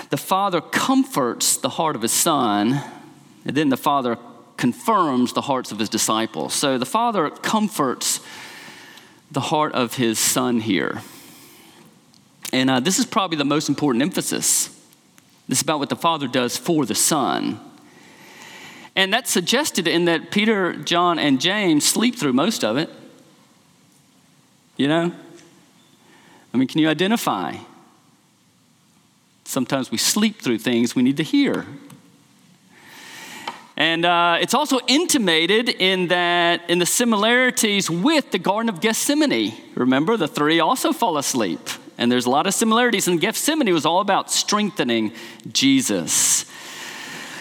the 0.08 0.16
Father 0.16 0.62
comforts 0.62 1.58
the 1.58 1.68
heart 1.68 1.94
of 1.94 2.00
His 2.00 2.12
Son, 2.12 2.80
and 3.44 3.54
then 3.54 3.68
the 3.68 3.76
Father 3.76 4.16
confirms 4.56 5.34
the 5.34 5.42
hearts 5.42 5.72
of 5.72 5.78
His 5.78 5.90
disciples. 5.90 6.54
So 6.54 6.78
the 6.78 6.86
Father 6.86 7.28
comforts 7.28 8.20
the 9.30 9.40
heart 9.40 9.74
of 9.74 9.96
His 9.96 10.18
Son 10.18 10.60
here. 10.60 11.02
And 12.52 12.70
uh, 12.70 12.80
this 12.80 12.98
is 12.98 13.06
probably 13.06 13.36
the 13.36 13.44
most 13.44 13.68
important 13.68 14.02
emphasis. 14.02 14.68
This 15.48 15.58
is 15.58 15.62
about 15.62 15.78
what 15.78 15.88
the 15.88 15.96
Father 15.96 16.28
does 16.28 16.56
for 16.56 16.86
the 16.86 16.94
Son. 16.94 17.60
And 18.94 19.12
that's 19.12 19.30
suggested 19.30 19.86
in 19.86 20.06
that 20.06 20.30
Peter, 20.30 20.74
John, 20.74 21.18
and 21.18 21.40
James 21.40 21.84
sleep 21.84 22.16
through 22.16 22.32
most 22.32 22.64
of 22.64 22.76
it. 22.76 22.88
You 24.76 24.88
know? 24.88 25.12
I 26.52 26.56
mean, 26.56 26.68
can 26.68 26.80
you 26.80 26.88
identify? 26.88 27.56
Sometimes 29.44 29.90
we 29.90 29.98
sleep 29.98 30.40
through 30.40 30.58
things 30.58 30.96
we 30.96 31.02
need 31.02 31.18
to 31.18 31.22
hear. 31.22 31.66
And 33.76 34.06
uh, 34.06 34.38
it's 34.40 34.54
also 34.54 34.80
intimated 34.86 35.68
in 35.68 36.08
that 36.08 36.68
in 36.70 36.78
the 36.78 36.86
similarities 36.86 37.90
with 37.90 38.30
the 38.30 38.38
Garden 38.38 38.70
of 38.70 38.80
Gethsemane. 38.80 39.54
Remember, 39.74 40.16
the 40.16 40.28
three 40.28 40.60
also 40.60 40.92
fall 40.92 41.18
asleep. 41.18 41.60
And 41.98 42.12
there's 42.12 42.26
a 42.26 42.30
lot 42.30 42.46
of 42.46 42.54
similarities. 42.54 43.08
And 43.08 43.20
Gethsemane 43.20 43.72
was 43.72 43.86
all 43.86 44.00
about 44.00 44.30
strengthening 44.30 45.12
Jesus. 45.50 46.44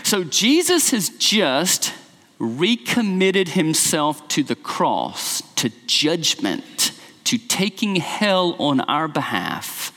So 0.04 0.24
Jesus 0.24 0.92
has 0.92 1.10
just 1.10 1.94
recommitted 2.40 3.50
himself 3.50 4.28
to 4.30 4.44
the 4.44 4.56
cross, 4.56 5.42
to 5.56 5.72
judgment, 5.88 6.92
to 7.26 7.38
taking 7.38 7.98
hell 7.98 8.56
on 8.60 8.82
our 8.82 9.08
behalf. 9.08 9.92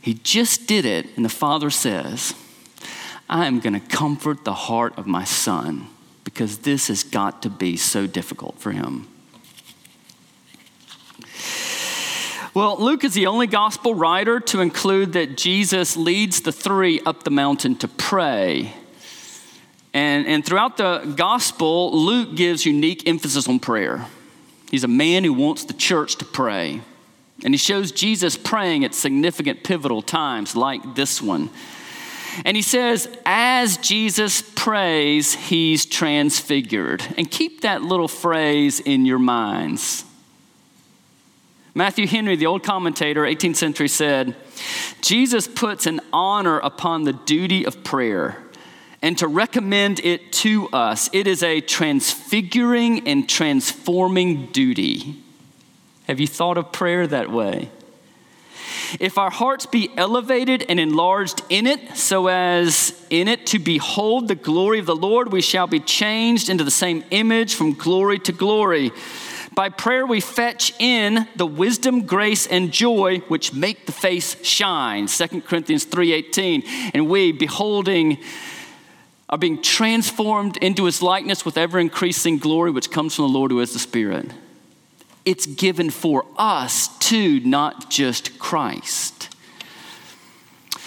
He 0.00 0.14
just 0.14 0.66
did 0.66 0.84
it, 0.84 1.06
and 1.16 1.24
the 1.24 1.30
Father 1.30 1.70
says, 1.70 2.34
I 3.28 3.46
am 3.46 3.60
going 3.60 3.72
to 3.72 3.80
comfort 3.80 4.44
the 4.44 4.54
heart 4.54 4.98
of 4.98 5.06
my 5.06 5.24
son 5.24 5.86
because 6.24 6.58
this 6.58 6.88
has 6.88 7.02
got 7.02 7.42
to 7.42 7.50
be 7.50 7.76
so 7.76 8.06
difficult 8.06 8.58
for 8.58 8.70
him. 8.70 9.08
Well, 12.54 12.76
Luke 12.78 13.02
is 13.02 13.14
the 13.14 13.26
only 13.26 13.48
gospel 13.48 13.96
writer 13.96 14.38
to 14.38 14.60
include 14.60 15.14
that 15.14 15.36
Jesus 15.36 15.96
leads 15.96 16.42
the 16.42 16.52
three 16.52 17.00
up 17.00 17.24
the 17.24 17.30
mountain 17.30 17.74
to 17.78 17.88
pray. 17.88 18.72
And, 19.92 20.24
and 20.28 20.46
throughout 20.46 20.76
the 20.76 21.14
gospel, 21.16 21.92
Luke 21.92 22.36
gives 22.36 22.64
unique 22.64 23.08
emphasis 23.08 23.48
on 23.48 23.58
prayer. 23.58 24.06
He's 24.70 24.84
a 24.84 24.88
man 24.88 25.24
who 25.24 25.32
wants 25.32 25.64
the 25.64 25.72
church 25.72 26.14
to 26.18 26.24
pray. 26.24 26.80
And 27.42 27.52
he 27.52 27.58
shows 27.58 27.90
Jesus 27.90 28.36
praying 28.36 28.84
at 28.84 28.94
significant 28.94 29.64
pivotal 29.64 30.00
times 30.00 30.54
like 30.54 30.94
this 30.94 31.20
one. 31.20 31.50
And 32.44 32.56
he 32.56 32.62
says, 32.62 33.08
as 33.26 33.78
Jesus 33.78 34.42
prays, 34.54 35.34
he's 35.34 35.84
transfigured. 35.84 37.04
And 37.18 37.28
keep 37.28 37.62
that 37.62 37.82
little 37.82 38.06
phrase 38.06 38.78
in 38.78 39.06
your 39.06 39.18
minds. 39.18 40.04
Matthew 41.76 42.06
Henry, 42.06 42.36
the 42.36 42.46
old 42.46 42.62
commentator, 42.62 43.22
18th 43.22 43.56
century, 43.56 43.88
said 43.88 44.36
Jesus 45.00 45.48
puts 45.48 45.86
an 45.86 46.00
honor 46.12 46.58
upon 46.60 47.02
the 47.02 47.12
duty 47.12 47.66
of 47.66 47.82
prayer 47.82 48.38
and 49.02 49.18
to 49.18 49.26
recommend 49.26 49.98
it 50.00 50.32
to 50.32 50.68
us. 50.68 51.10
It 51.12 51.26
is 51.26 51.42
a 51.42 51.60
transfiguring 51.60 53.08
and 53.08 53.28
transforming 53.28 54.46
duty. 54.52 55.16
Have 56.06 56.20
you 56.20 56.28
thought 56.28 56.58
of 56.58 56.70
prayer 56.70 57.08
that 57.08 57.32
way? 57.32 57.70
If 59.00 59.18
our 59.18 59.30
hearts 59.30 59.66
be 59.66 59.90
elevated 59.96 60.64
and 60.68 60.78
enlarged 60.78 61.42
in 61.48 61.66
it, 61.66 61.96
so 61.96 62.28
as 62.28 62.94
in 63.10 63.26
it 63.26 63.46
to 63.48 63.58
behold 63.58 64.28
the 64.28 64.36
glory 64.36 64.78
of 64.78 64.86
the 64.86 64.94
Lord, 64.94 65.32
we 65.32 65.42
shall 65.42 65.66
be 65.66 65.80
changed 65.80 66.48
into 66.48 66.62
the 66.62 66.70
same 66.70 67.02
image 67.10 67.56
from 67.56 67.72
glory 67.72 68.20
to 68.20 68.32
glory. 68.32 68.92
By 69.54 69.68
prayer, 69.68 70.04
we 70.04 70.20
fetch 70.20 70.72
in 70.80 71.28
the 71.36 71.46
wisdom, 71.46 72.06
grace, 72.06 72.46
and 72.46 72.72
joy 72.72 73.20
which 73.28 73.54
make 73.54 73.86
the 73.86 73.92
face 73.92 74.44
shine. 74.44 75.06
2 75.06 75.42
Corinthians 75.42 75.86
3.18. 75.86 76.90
And 76.92 77.08
we, 77.08 77.30
beholding, 77.30 78.18
are 79.28 79.38
being 79.38 79.62
transformed 79.62 80.56
into 80.56 80.84
his 80.86 81.02
likeness 81.02 81.44
with 81.44 81.56
ever 81.56 81.78
increasing 81.78 82.38
glory 82.38 82.72
which 82.72 82.90
comes 82.90 83.14
from 83.14 83.26
the 83.26 83.32
Lord 83.32 83.52
who 83.52 83.60
is 83.60 83.72
the 83.72 83.78
Spirit. 83.78 84.32
It's 85.24 85.46
given 85.46 85.90
for 85.90 86.26
us 86.36 86.88
too, 86.98 87.40
not 87.40 87.90
just 87.90 88.38
Christ. 88.38 89.30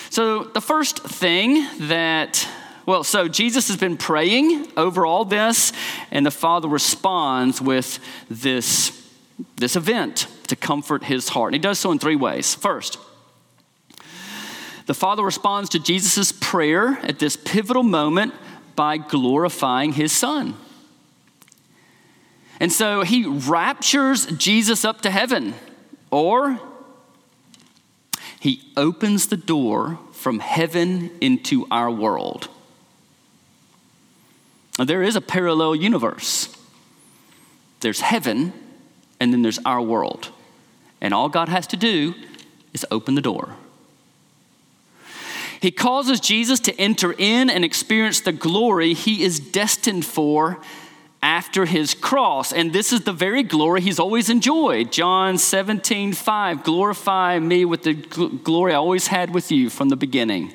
So, 0.09 0.43
the 0.43 0.61
first 0.61 0.99
thing 0.99 1.65
that, 1.87 2.47
well, 2.87 3.03
so 3.03 3.27
Jesus 3.27 3.67
has 3.67 3.75
been 3.75 3.97
praying 3.97 4.65
over 4.77 5.05
all 5.05 5.25
this, 5.25 5.73
and 6.09 6.25
the 6.25 6.31
Father 6.31 6.69
responds 6.69 7.61
with 7.61 7.99
this, 8.29 9.09
this 9.57 9.75
event 9.75 10.27
to 10.47 10.55
comfort 10.55 11.03
his 11.03 11.27
heart. 11.27 11.49
And 11.49 11.55
he 11.55 11.59
does 11.59 11.79
so 11.79 11.91
in 11.91 11.99
three 11.99 12.15
ways. 12.15 12.55
First, 12.55 12.97
the 14.85 14.93
Father 14.93 15.21
responds 15.21 15.69
to 15.71 15.79
Jesus' 15.79 16.31
prayer 16.31 16.97
at 17.03 17.19
this 17.19 17.35
pivotal 17.35 17.83
moment 17.83 18.33
by 18.77 18.95
glorifying 18.95 19.91
his 19.91 20.13
Son. 20.13 20.55
And 22.61 22.71
so 22.71 23.03
he 23.03 23.25
raptures 23.25 24.27
Jesus 24.27 24.85
up 24.85 25.01
to 25.01 25.11
heaven, 25.11 25.55
or 26.09 26.57
he 28.39 28.71
opens 28.77 29.27
the 29.27 29.35
door 29.35 29.99
from 30.13 30.39
heaven 30.39 31.11
into 31.19 31.67
our 31.69 31.91
world. 31.91 32.47
There 34.77 35.03
is 35.03 35.15
a 35.15 35.21
parallel 35.21 35.75
universe. 35.75 36.55
There's 37.79 38.01
heaven, 38.01 38.53
and 39.19 39.33
then 39.33 39.41
there's 39.41 39.59
our 39.65 39.81
world. 39.81 40.29
And 41.01 41.13
all 41.13 41.29
God 41.29 41.49
has 41.49 41.67
to 41.67 41.77
do 41.77 42.13
is 42.73 42.85
open 42.91 43.15
the 43.15 43.21
door. 43.21 43.55
He 45.59 45.71
causes 45.71 46.19
Jesus 46.19 46.59
to 46.61 46.79
enter 46.79 47.13
in 47.17 47.49
and 47.49 47.65
experience 47.65 48.21
the 48.21 48.31
glory 48.31 48.93
he 48.93 49.23
is 49.23 49.39
destined 49.39 50.05
for 50.05 50.59
after 51.21 51.65
his 51.65 51.93
cross. 51.95 52.53
And 52.53 52.71
this 52.71 52.93
is 52.93 53.01
the 53.01 53.13
very 53.13 53.43
glory 53.43 53.81
he's 53.81 53.99
always 53.99 54.29
enjoyed. 54.29 54.91
John 54.91 55.37
17, 55.37 56.13
5, 56.13 56.63
glorify 56.63 57.39
me 57.39 57.65
with 57.65 57.83
the 57.83 57.95
gl- 57.95 58.43
glory 58.43 58.73
I 58.73 58.77
always 58.77 59.07
had 59.07 59.33
with 59.33 59.51
you 59.51 59.69
from 59.69 59.89
the 59.89 59.95
beginning. 59.95 60.53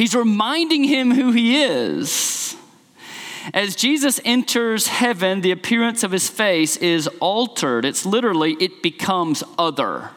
He's 0.00 0.14
reminding 0.14 0.84
him 0.84 1.10
who 1.10 1.30
he 1.30 1.62
is. 1.62 2.56
As 3.52 3.76
Jesus 3.76 4.18
enters 4.24 4.86
heaven, 4.86 5.42
the 5.42 5.50
appearance 5.50 6.02
of 6.02 6.10
his 6.10 6.26
face 6.26 6.78
is 6.78 7.06
altered. 7.20 7.84
It's 7.84 8.06
literally, 8.06 8.54
it 8.60 8.82
becomes 8.82 9.44
other. 9.58 10.08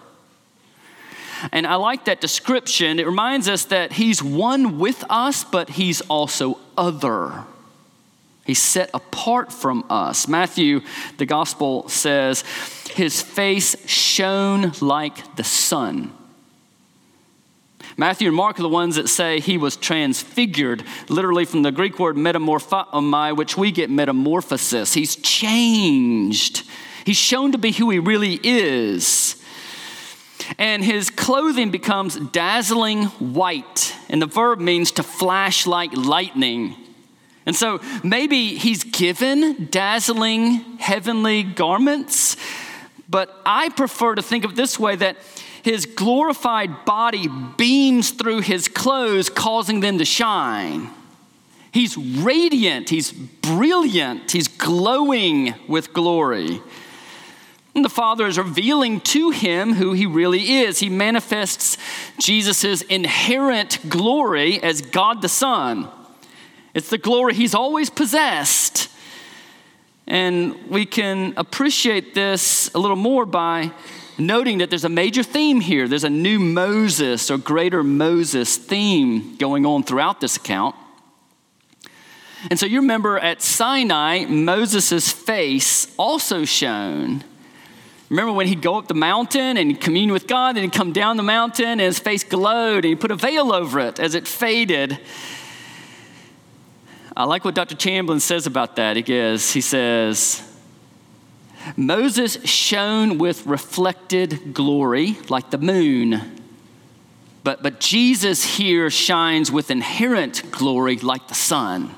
And 1.52 1.68
I 1.68 1.76
like 1.76 2.06
that 2.06 2.22
description. 2.22 2.98
It 2.98 3.06
reminds 3.06 3.50
us 3.50 3.66
that 3.66 3.92
he's 3.92 4.24
one 4.24 4.80
with 4.80 5.04
us, 5.10 5.44
but 5.44 5.72
he's 5.72 6.00
also 6.00 6.60
other. 6.78 7.44
He's 8.46 8.62
set 8.62 8.90
apart 8.94 9.52
from 9.52 9.84
us. 9.90 10.30
Matthew, 10.30 10.80
the 11.18 11.26
gospel 11.26 11.90
says, 11.90 12.46
his 12.92 13.22
face 13.22 13.76
shone 13.86 14.72
like 14.80 15.36
the 15.36 15.44
sun. 15.44 16.14
Matthew 17.96 18.28
and 18.28 18.36
Mark 18.36 18.60
are 18.60 18.64
the 18.64 18.70
ones 18.70 18.96
that 18.96 19.08
say 19.08 19.40
he 19.40 19.58
was 19.58 19.78
transfigured, 19.78 20.84
literally 21.10 21.46
from 21.46 21.62
the 21.62 21.72
Greek 21.72 22.00
word 22.00 22.16
metamorphomai, 22.16 23.36
which 23.36 23.56
we 23.58 23.72
get 23.72 23.90
metamorphosis. 23.90 24.94
He's 24.94 25.16
changed. 25.18 26.64
He's 27.06 27.18
shown 27.18 27.52
to 27.52 27.58
be 27.58 27.72
who 27.72 27.90
he 27.90 28.00
really 28.00 28.40
is. 28.44 29.42
And 30.58 30.84
his 30.84 31.10
clothing 31.10 31.72
becomes 31.72 32.16
dazzling 32.18 33.06
white, 33.06 33.96
and 34.10 34.22
the 34.22 34.26
verb 34.26 34.60
means 34.60 34.92
to 34.94 35.04
flash 35.04 35.66
like 35.66 35.94
lightning. 35.94 36.76
And 37.46 37.56
so 37.56 37.80
maybe 38.04 38.56
he's 38.56 38.84
given 38.84 39.68
dazzling 39.70 40.78
heavenly 40.80 41.44
garments, 41.44 42.38
but 43.08 43.42
I 43.46 43.70
prefer 43.70 44.16
to 44.16 44.22
think 44.22 44.44
of 44.46 44.56
this 44.56 44.80
way 44.80 44.96
that 44.96 45.18
his 45.64 45.86
glorified 45.86 46.86
body 46.86 47.28
beams 47.58 48.12
through 48.12 48.42
his 48.42 48.68
clothes, 48.68 49.30
causing 49.30 49.80
them 49.80 49.98
to 49.98 50.06
shine. 50.06 50.90
He's 51.72 51.98
radiant, 51.98 52.90
he's 52.90 53.12
brilliant, 53.12 54.32
he's 54.32 54.48
glowing 54.48 55.56
with 55.68 55.94
glory. 55.94 56.62
And 57.74 57.84
the 57.84 57.90
Father 57.90 58.28
is 58.28 58.38
revealing 58.38 59.00
to 59.02 59.32
him 59.32 59.74
who 59.74 59.94
he 59.94 60.06
really 60.06 60.60
is. 60.60 60.80
He 60.80 60.90
manifests 60.90 61.78
Jesus' 62.20 62.84
inherent 62.84 63.80
glory 63.90 64.62
as 64.62 64.82
God 64.82 65.24
the 65.24 65.30
Son. 65.30 65.88
It's 66.76 66.90
the 66.90 67.00
glory 67.00 67.34
he's 67.34 67.56
always 67.56 67.90
possessed. 67.90 68.90
And 70.06 70.70
we 70.70 70.86
can 70.86 71.34
appreciate 71.38 72.14
this 72.14 72.72
a 72.76 72.80
little 72.80 72.98
more 72.98 73.26
by 73.26 73.72
noting 74.18 74.60
that 74.60 74.70
there's 74.70 74.86
a 74.86 74.90
major 74.90 75.24
theme 75.24 75.60
here. 75.60 75.88
There's 75.88 76.04
a 76.04 76.10
new 76.10 76.40
Moses 76.40 77.32
or 77.32 77.38
greater 77.38 77.84
Moses 77.84 78.58
theme 78.58 79.36
going 79.38 79.66
on 79.66 79.84
throughout 79.84 80.22
this 80.22 80.38
account. 80.38 80.76
And 82.50 82.60
so 82.60 82.66
you 82.66 82.82
remember 82.82 83.18
at 83.18 83.42
Sinai, 83.42 84.26
Moses' 84.26 85.12
face 85.12 85.94
also 85.98 86.46
shone. 86.46 87.24
Remember 88.10 88.34
when 88.34 88.48
he'd 88.48 88.62
go 88.62 88.76
up 88.76 88.88
the 88.88 88.94
mountain 88.94 89.58
and 89.58 89.80
commune 89.80 90.12
with 90.12 90.28
God, 90.28 90.56
and 90.56 90.60
he'd 90.60 90.74
come 90.74 90.92
down 90.92 91.18
the 91.18 91.24
mountain 91.24 91.66
and 91.66 91.82
his 91.82 92.00
face 92.00 92.24
glowed, 92.24 92.86
and 92.86 92.86
he 92.86 92.96
put 92.96 93.12
a 93.12 93.16
veil 93.16 93.52
over 93.52 93.80
it 93.80 94.00
as 94.00 94.14
it 94.14 94.28
faded. 94.28 95.00
I 97.16 97.24
like 97.24 97.46
what 97.46 97.56
Dr. 97.56 97.76
Chamberlain 97.76 98.20
says 98.20 98.46
about 98.46 98.76
that. 98.76 98.98
He 98.98 99.02
goes, 99.02 99.52
he 99.52 99.62
says, 99.62 100.44
Moses 101.78 102.44
shone 102.46 103.18
with 103.18 103.46
reflected 103.46 104.54
glory 104.54 105.18
like 105.30 105.52
the 105.52 105.58
moon. 105.58 106.40
But, 107.44 107.62
but 107.62 107.80
Jesus 107.80 108.44
here 108.44 108.90
shines 108.90 109.52
with 109.52 109.70
inherent 109.70 110.44
glory 110.52 110.98
like 110.98 111.28
the 111.28 111.34
sun. 111.34 111.94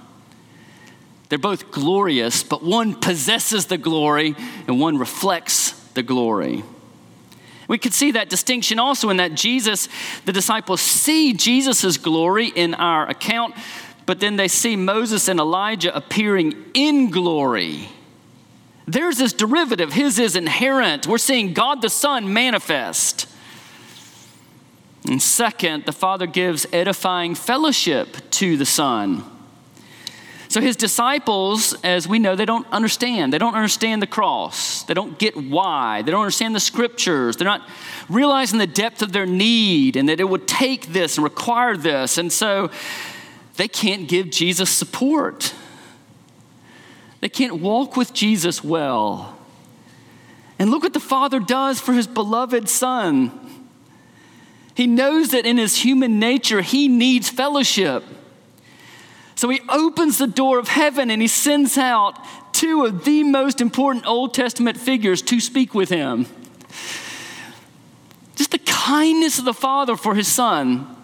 They're 1.29 1.39
both 1.39 1.71
glorious, 1.71 2.43
but 2.43 2.63
one 2.63 2.95
possesses 2.95 3.65
the 3.65 3.77
glory 3.77 4.35
and 4.67 4.79
one 4.79 4.97
reflects 4.97 5.71
the 5.93 6.03
glory. 6.03 6.63
We 7.67 7.77
could 7.77 7.93
see 7.93 8.11
that 8.11 8.29
distinction 8.29 8.77
also 8.79 9.09
in 9.09 9.17
that 9.17 9.33
Jesus, 9.33 9.89
the 10.25 10.31
disciples 10.31 10.81
see 10.81 11.33
Jesus' 11.33 11.97
glory 11.97 12.47
in 12.47 12.75
our 12.75 13.07
account, 13.09 13.55
but 14.05 14.19
then 14.19 14.35
they 14.35 14.47
see 14.47 14.75
Moses 14.75 15.27
and 15.27 15.39
Elijah 15.39 15.95
appearing 15.95 16.53
in 16.75 17.09
glory. 17.09 17.89
Theirs 18.87 19.19
is 19.19 19.33
derivative, 19.33 19.93
his 19.93 20.19
is 20.19 20.35
inherent. 20.35 21.07
We're 21.07 21.17
seeing 21.17 21.53
God 21.53 21.81
the 21.81 21.89
Son 21.89 22.31
manifest. 22.31 23.27
And 25.07 25.21
second, 25.21 25.85
the 25.85 25.91
Father 25.91 26.27
gives 26.27 26.65
edifying 26.71 27.35
fellowship 27.35 28.17
to 28.31 28.57
the 28.57 28.65
Son. 28.65 29.23
So 30.47 30.61
his 30.61 30.75
disciples, 30.75 31.73
as 31.83 32.07
we 32.07 32.19
know, 32.19 32.35
they 32.35 32.45
don't 32.45 32.67
understand. 32.71 33.33
They 33.33 33.37
don't 33.37 33.55
understand 33.55 34.01
the 34.01 34.07
cross. 34.07 34.83
They 34.83 34.93
don't 34.93 35.17
get 35.19 35.35
why. 35.35 36.01
They 36.01 36.11
don't 36.11 36.21
understand 36.21 36.55
the 36.55 36.59
scriptures. 36.59 37.35
They're 37.35 37.45
not 37.47 37.67
realizing 38.07 38.59
the 38.59 38.67
depth 38.67 39.01
of 39.01 39.11
their 39.11 39.25
need 39.25 39.95
and 39.95 40.07
that 40.07 40.19
it 40.19 40.29
would 40.29 40.47
take 40.47 40.87
this 40.87 41.17
and 41.17 41.23
require 41.23 41.75
this. 41.75 42.17
And 42.17 42.31
so 42.31 42.69
they 43.57 43.67
can't 43.67 44.07
give 44.07 44.29
Jesus 44.29 44.69
support. 44.69 45.53
They 47.25 47.29
can't 47.29 47.59
walk 47.59 47.97
with 47.97 48.13
Jesus 48.13 48.63
well. 48.63 49.35
And 50.59 50.69
look 50.69 50.83
what 50.83 50.93
the 50.93 50.99
Father 50.99 51.39
does 51.39 51.79
for 51.79 51.91
his 51.91 52.05
beloved 52.05 52.69
Son. 52.69 53.31
He 54.75 54.85
knows 54.85 55.29
that 55.29 55.43
in 55.43 55.57
his 55.57 55.77
human 55.77 56.19
nature, 56.19 56.61
he 56.61 56.87
needs 56.87 57.27
fellowship. 57.27 58.03
So 59.33 59.49
he 59.49 59.59
opens 59.69 60.19
the 60.19 60.27
door 60.27 60.59
of 60.59 60.67
heaven 60.67 61.09
and 61.09 61.19
he 61.19 61.27
sends 61.27 61.79
out 61.79 62.23
two 62.53 62.85
of 62.85 63.05
the 63.05 63.23
most 63.23 63.59
important 63.59 64.05
Old 64.05 64.35
Testament 64.35 64.77
figures 64.77 65.23
to 65.23 65.39
speak 65.39 65.73
with 65.73 65.89
him. 65.89 66.27
Just 68.35 68.51
the 68.51 68.59
kindness 68.59 69.39
of 69.39 69.45
the 69.45 69.53
Father 69.55 69.95
for 69.95 70.13
his 70.13 70.27
Son. 70.27 70.95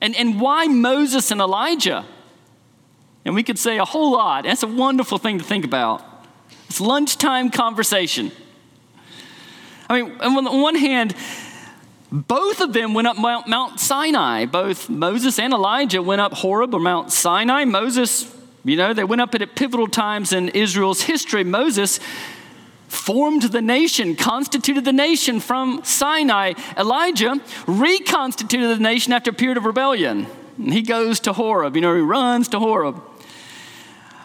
And, 0.00 0.16
and 0.16 0.40
why 0.40 0.66
Moses 0.66 1.30
and 1.30 1.40
Elijah? 1.40 2.04
And 3.28 3.34
we 3.34 3.42
could 3.42 3.58
say 3.58 3.76
a 3.76 3.84
whole 3.84 4.12
lot. 4.12 4.44
That's 4.44 4.62
a 4.62 4.66
wonderful 4.66 5.18
thing 5.18 5.36
to 5.36 5.44
think 5.44 5.66
about. 5.66 6.02
It's 6.70 6.80
lunchtime 6.80 7.50
conversation. 7.50 8.32
I 9.86 10.00
mean, 10.00 10.18
on 10.22 10.44
the 10.44 10.50
one 10.50 10.74
hand, 10.74 11.14
both 12.10 12.62
of 12.62 12.72
them 12.72 12.94
went 12.94 13.06
up 13.06 13.18
Mount, 13.18 13.80
Sinai. 13.80 14.46
Both 14.46 14.88
Moses 14.88 15.38
and 15.38 15.52
Elijah 15.52 16.02
went 16.02 16.22
up 16.22 16.32
Horeb 16.32 16.72
or 16.72 16.80
Mount 16.80 17.12
Sinai. 17.12 17.66
Moses, 17.66 18.34
you 18.64 18.76
know, 18.76 18.94
they 18.94 19.04
went 19.04 19.20
up 19.20 19.34
at 19.34 19.54
pivotal 19.54 19.88
times 19.88 20.32
in 20.32 20.48
Israel's 20.48 21.02
history. 21.02 21.44
Moses 21.44 22.00
formed 22.88 23.42
the 23.42 23.60
nation, 23.60 24.16
constituted 24.16 24.86
the 24.86 24.92
nation 24.94 25.38
from 25.38 25.84
Sinai. 25.84 26.54
Elijah 26.78 27.38
reconstituted 27.66 28.78
the 28.78 28.82
nation 28.82 29.12
after 29.12 29.32
a 29.32 29.34
period 29.34 29.58
of 29.58 29.66
rebellion. 29.66 30.26
And 30.56 30.72
he 30.72 30.80
goes 30.80 31.20
to 31.20 31.34
Horeb, 31.34 31.76
you 31.76 31.82
know, 31.82 31.94
he 31.94 32.00
runs 32.00 32.48
to 32.48 32.58
Horeb. 32.58 33.02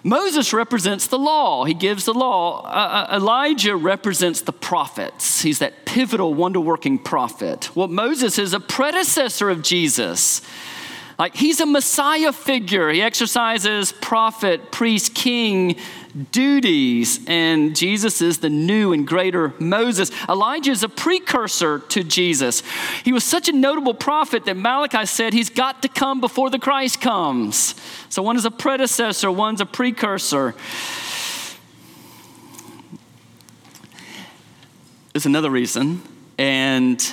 Moses 0.04 0.52
represents 0.52 1.08
the 1.08 1.18
law, 1.18 1.64
he 1.64 1.74
gives 1.74 2.04
the 2.06 2.14
law. 2.14 2.62
Uh, 2.66 3.08
uh, 3.10 3.16
Elijah 3.16 3.76
represents 3.76 4.42
the 4.42 4.52
prophets. 4.52 5.42
He's 5.42 5.60
that 5.60 5.86
pivotal, 5.86 6.34
wonder 6.34 6.60
working 6.60 7.00
prophet. 7.00 7.74
Well, 7.74 7.88
Moses 7.88 8.38
is 8.38 8.54
a 8.54 8.60
predecessor 8.60 9.50
of 9.50 9.62
Jesus. 9.62 10.42
Like 11.18 11.36
he's 11.36 11.62
a 11.62 11.66
Messiah 11.66 12.34
figure. 12.34 12.90
He 12.90 13.02
exercises 13.02 13.94
prophet, 13.94 14.72
priest, 14.72 15.16
king 15.16 15.78
duties, 16.32 17.20
and 17.28 17.76
Jesus 17.76 18.22
is 18.22 18.40
the 18.40 18.50
new 18.50 18.94
and 18.94 19.08
greater 19.08 19.54
Moses. 19.60 20.12
Elijah 20.30 20.72
is 20.72 20.84
a 20.84 20.90
precursor 20.90 21.80
to 21.80 22.04
Jesus. 22.04 22.62
He 23.04 23.12
was 23.12 23.24
such 23.24 23.50
a 23.50 23.52
notable 23.52 23.94
prophet 23.94 24.46
that 24.46 24.56
Malachi 24.56 25.06
said 25.06 25.34
he's 25.34 25.50
got 25.50 25.82
to 25.82 25.88
come 25.88 26.22
before 26.22 26.50
the 26.50 26.60
Christ 26.60 27.02
comes. 27.02 27.76
So 28.10 28.22
one 28.22 28.38
is 28.38 28.46
a 28.46 28.52
predecessor, 28.52 29.32
one's 29.32 29.62
a 29.62 29.66
precursor. 29.66 30.56
There's 35.14 35.26
another 35.26 35.50
reason, 35.50 36.02
and 36.38 37.04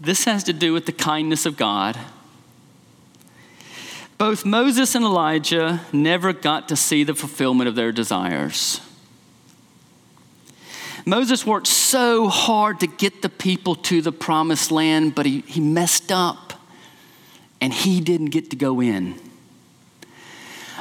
this 0.00 0.24
has 0.24 0.44
to 0.44 0.52
do 0.52 0.72
with 0.72 0.86
the 0.86 0.92
kindness 0.92 1.44
of 1.44 1.56
God 1.56 1.98
both 4.18 4.44
Moses 4.44 4.96
and 4.96 5.04
Elijah 5.04 5.80
never 5.92 6.32
got 6.32 6.68
to 6.68 6.76
see 6.76 7.04
the 7.04 7.14
fulfillment 7.14 7.68
of 7.68 7.76
their 7.76 7.92
desires. 7.92 8.80
Moses 11.06 11.46
worked 11.46 11.68
so 11.68 12.28
hard 12.28 12.80
to 12.80 12.86
get 12.86 13.22
the 13.22 13.28
people 13.28 13.76
to 13.76 14.02
the 14.02 14.12
promised 14.12 14.70
land, 14.70 15.14
but 15.14 15.24
he, 15.24 15.40
he 15.46 15.60
messed 15.60 16.12
up 16.12 16.52
and 17.60 17.72
he 17.72 18.00
didn't 18.00 18.26
get 18.26 18.50
to 18.50 18.56
go 18.56 18.82
in. 18.82 19.14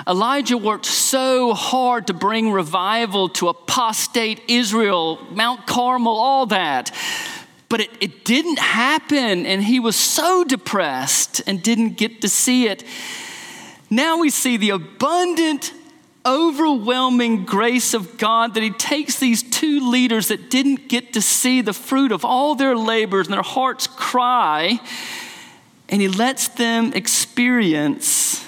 Elijah 0.07 0.57
worked 0.57 0.85
so 0.85 1.53
hard 1.53 2.07
to 2.07 2.13
bring 2.13 2.51
revival 2.51 3.29
to 3.29 3.49
apostate 3.49 4.41
Israel, 4.47 5.19
Mount 5.31 5.65
Carmel, 5.65 6.13
all 6.13 6.47
that. 6.47 6.91
But 7.69 7.81
it, 7.81 7.89
it 7.99 8.25
didn't 8.25 8.59
happen, 8.59 9.45
and 9.45 9.63
he 9.63 9.79
was 9.79 9.95
so 9.95 10.43
depressed 10.43 11.41
and 11.47 11.61
didn't 11.61 11.97
get 11.97 12.21
to 12.21 12.29
see 12.29 12.67
it. 12.67 12.83
Now 13.89 14.19
we 14.19 14.29
see 14.29 14.57
the 14.57 14.71
abundant, 14.71 15.73
overwhelming 16.25 17.45
grace 17.45 17.93
of 17.93 18.17
God 18.17 18.53
that 18.55 18.63
He 18.63 18.71
takes 18.71 19.19
these 19.19 19.43
two 19.43 19.89
leaders 19.89 20.27
that 20.27 20.49
didn't 20.49 20.89
get 20.89 21.13
to 21.13 21.21
see 21.21 21.61
the 21.61 21.73
fruit 21.73 22.11
of 22.11 22.25
all 22.25 22.55
their 22.55 22.75
labors 22.75 23.27
and 23.27 23.33
their 23.33 23.41
hearts 23.41 23.87
cry, 23.87 24.79
and 25.89 26.01
He 26.01 26.07
lets 26.07 26.47
them 26.49 26.93
experience 26.93 28.43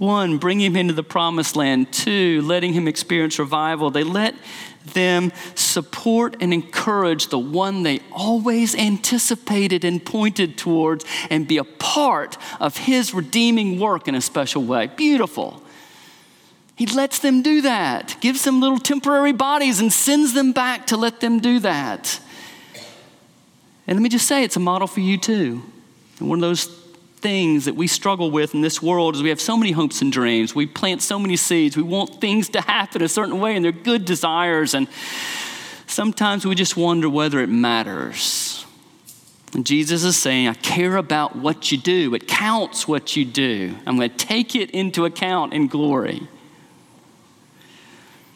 one, 0.00 0.38
bringing 0.38 0.64
him 0.72 0.76
into 0.76 0.94
the 0.94 1.02
promised 1.02 1.56
land. 1.56 1.92
Two, 1.92 2.40
letting 2.40 2.72
him 2.72 2.88
experience 2.88 3.38
revival. 3.38 3.90
They 3.90 4.02
let 4.02 4.34
them 4.84 5.32
support 5.54 6.36
and 6.40 6.52
encourage 6.54 7.28
the 7.28 7.38
one 7.38 7.82
they 7.82 8.00
always 8.12 8.74
anticipated 8.74 9.84
and 9.84 10.04
pointed 10.04 10.56
towards 10.56 11.04
and 11.28 11.46
be 11.46 11.58
a 11.58 11.64
part 11.64 12.36
of 12.58 12.76
his 12.76 13.12
redeeming 13.14 13.78
work 13.78 14.08
in 14.08 14.14
a 14.14 14.20
special 14.20 14.64
way. 14.64 14.86
Beautiful. 14.88 15.62
He 16.76 16.86
lets 16.86 17.18
them 17.18 17.42
do 17.42 17.60
that, 17.60 18.16
gives 18.20 18.44
them 18.44 18.60
little 18.60 18.78
temporary 18.78 19.32
bodies, 19.32 19.80
and 19.80 19.92
sends 19.92 20.32
them 20.32 20.52
back 20.52 20.86
to 20.86 20.96
let 20.96 21.20
them 21.20 21.38
do 21.38 21.58
that. 21.58 22.18
And 23.86 23.98
let 23.98 24.02
me 24.02 24.08
just 24.08 24.26
say, 24.26 24.44
it's 24.44 24.56
a 24.56 24.60
model 24.60 24.86
for 24.86 25.00
you 25.00 25.18
too. 25.18 25.62
And 26.18 26.28
one 26.28 26.38
of 26.38 26.42
those 26.42 26.79
things 27.20 27.66
that 27.66 27.76
we 27.76 27.86
struggle 27.86 28.30
with 28.30 28.54
in 28.54 28.60
this 28.60 28.82
world 28.82 29.14
is 29.14 29.22
we 29.22 29.28
have 29.28 29.40
so 29.40 29.56
many 29.56 29.72
hopes 29.72 30.02
and 30.02 30.12
dreams. 30.12 30.54
We 30.54 30.66
plant 30.66 31.02
so 31.02 31.18
many 31.18 31.36
seeds. 31.36 31.76
We 31.76 31.82
want 31.82 32.20
things 32.20 32.48
to 32.50 32.60
happen 32.60 33.02
a 33.02 33.08
certain 33.08 33.40
way, 33.40 33.56
and 33.56 33.64
they're 33.64 33.72
good 33.72 34.04
desires. 34.04 34.74
And 34.74 34.88
sometimes 35.86 36.44
we 36.46 36.54
just 36.54 36.76
wonder 36.76 37.08
whether 37.08 37.40
it 37.40 37.48
matters. 37.48 38.64
And 39.52 39.66
Jesus 39.66 40.04
is 40.04 40.16
saying, 40.16 40.48
I 40.48 40.54
care 40.54 40.96
about 40.96 41.36
what 41.36 41.72
you 41.72 41.78
do. 41.78 42.14
It 42.14 42.28
counts 42.28 42.86
what 42.86 43.16
you 43.16 43.24
do. 43.24 43.74
I'm 43.86 43.96
going 43.96 44.10
to 44.10 44.16
take 44.16 44.54
it 44.54 44.70
into 44.70 45.04
account 45.04 45.52
in 45.52 45.66
glory. 45.66 46.28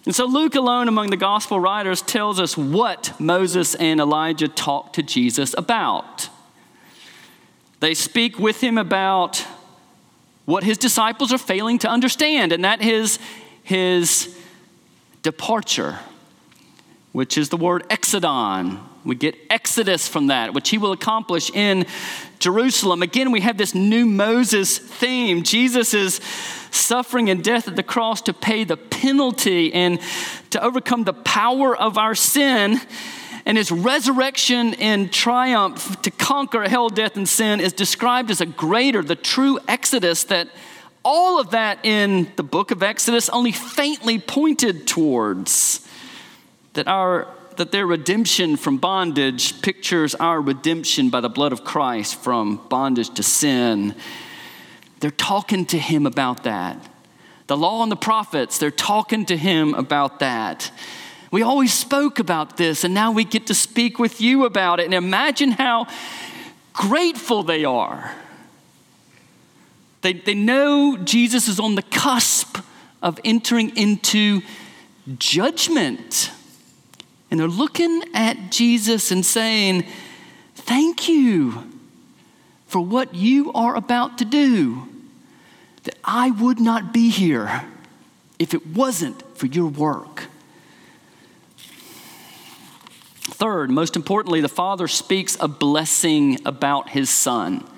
And 0.06 0.14
so 0.14 0.26
Luke 0.26 0.54
alone 0.54 0.88
among 0.88 1.10
the 1.10 1.16
gospel 1.16 1.58
writers 1.58 2.02
tells 2.02 2.38
us 2.38 2.56
what 2.56 3.18
Moses 3.18 3.74
and 3.76 4.00
Elijah 4.00 4.48
talked 4.48 4.96
to 4.96 5.02
Jesus 5.02 5.54
about. 5.56 6.28
They 7.80 7.94
speak 7.94 8.38
with 8.38 8.62
him 8.62 8.78
about 8.78 9.44
what 10.44 10.62
his 10.62 10.78
disciples 10.78 11.32
are 11.32 11.38
failing 11.38 11.78
to 11.80 11.88
understand, 11.88 12.52
and 12.52 12.64
that 12.64 12.82
is 12.82 13.18
his 13.62 14.36
departure, 15.22 15.98
which 17.12 17.38
is 17.38 17.48
the 17.48 17.56
word 17.56 17.88
exodon. 17.88 18.78
We 19.04 19.14
get 19.14 19.36
exodus 19.50 20.08
from 20.08 20.28
that, 20.28 20.54
which 20.54 20.70
he 20.70 20.78
will 20.78 20.92
accomplish 20.92 21.50
in 21.50 21.86
Jerusalem. 22.38 23.02
Again, 23.02 23.32
we 23.32 23.40
have 23.40 23.58
this 23.58 23.74
new 23.74 24.06
Moses 24.06 24.78
theme. 24.78 25.42
Jesus 25.42 25.94
is 25.94 26.20
suffering 26.70 27.30
and 27.30 27.42
death 27.42 27.68
at 27.68 27.76
the 27.76 27.82
cross 27.82 28.20
to 28.22 28.32
pay 28.32 28.64
the 28.64 28.76
penalty 28.76 29.72
and 29.72 30.00
to 30.50 30.62
overcome 30.62 31.04
the 31.04 31.12
power 31.12 31.76
of 31.76 31.96
our 31.98 32.14
sin 32.14 32.80
and 33.46 33.58
his 33.58 33.70
resurrection 33.70 34.74
in 34.74 35.10
triumph 35.10 36.00
to 36.02 36.10
conquer 36.10 36.68
hell, 36.68 36.88
death, 36.88 37.16
and 37.16 37.28
sin 37.28 37.60
is 37.60 37.72
described 37.72 38.30
as 38.30 38.40
a 38.40 38.46
greater, 38.46 39.02
the 39.02 39.16
true 39.16 39.58
exodus 39.68 40.24
that 40.24 40.48
all 41.04 41.38
of 41.38 41.50
that 41.50 41.84
in 41.84 42.32
the 42.36 42.42
book 42.42 42.70
of 42.70 42.82
Exodus 42.82 43.28
only 43.28 43.52
faintly 43.52 44.18
pointed 44.18 44.86
towards. 44.86 45.86
That 46.72 46.88
our 46.88 47.28
that 47.56 47.70
their 47.70 47.86
redemption 47.86 48.56
from 48.56 48.78
bondage 48.78 49.62
pictures 49.62 50.14
our 50.16 50.40
redemption 50.40 51.10
by 51.10 51.20
the 51.20 51.28
blood 51.28 51.52
of 51.52 51.64
Christ 51.64 52.16
from 52.16 52.60
bondage 52.68 53.10
to 53.14 53.22
sin. 53.22 53.94
They're 55.00 55.10
talking 55.10 55.66
to 55.66 55.78
him 55.78 56.06
about 56.06 56.44
that. 56.44 56.78
The 57.46 57.56
law 57.56 57.82
and 57.82 57.92
the 57.92 57.96
prophets, 57.96 58.58
they're 58.58 58.70
talking 58.70 59.26
to 59.26 59.36
him 59.36 59.74
about 59.74 60.20
that. 60.20 60.70
We 61.34 61.42
always 61.42 61.72
spoke 61.72 62.20
about 62.20 62.58
this, 62.58 62.84
and 62.84 62.94
now 62.94 63.10
we 63.10 63.24
get 63.24 63.48
to 63.48 63.54
speak 63.54 63.98
with 63.98 64.20
you 64.20 64.44
about 64.44 64.78
it. 64.78 64.84
And 64.84 64.94
imagine 64.94 65.50
how 65.50 65.88
grateful 66.72 67.42
they 67.42 67.64
are. 67.64 68.14
They, 70.02 70.12
they 70.12 70.34
know 70.34 70.96
Jesus 70.96 71.48
is 71.48 71.58
on 71.58 71.74
the 71.74 71.82
cusp 71.82 72.58
of 73.02 73.18
entering 73.24 73.76
into 73.76 74.42
judgment. 75.18 76.30
And 77.32 77.40
they're 77.40 77.48
looking 77.48 78.04
at 78.14 78.52
Jesus 78.52 79.10
and 79.10 79.26
saying, 79.26 79.88
Thank 80.54 81.08
you 81.08 81.68
for 82.68 82.80
what 82.80 83.12
you 83.12 83.52
are 83.54 83.74
about 83.74 84.18
to 84.18 84.24
do. 84.24 84.86
That 85.82 85.98
I 86.04 86.30
would 86.30 86.60
not 86.60 86.92
be 86.92 87.10
here 87.10 87.64
if 88.38 88.54
it 88.54 88.68
wasn't 88.68 89.36
for 89.36 89.46
your 89.46 89.66
work. 89.66 90.28
Third, 93.34 93.68
most 93.68 93.96
importantly, 93.96 94.40
the 94.40 94.48
Father 94.48 94.86
speaks 94.86 95.36
a 95.40 95.48
blessing 95.48 96.38
about 96.46 96.90
his 96.90 97.10
Son. 97.10 97.68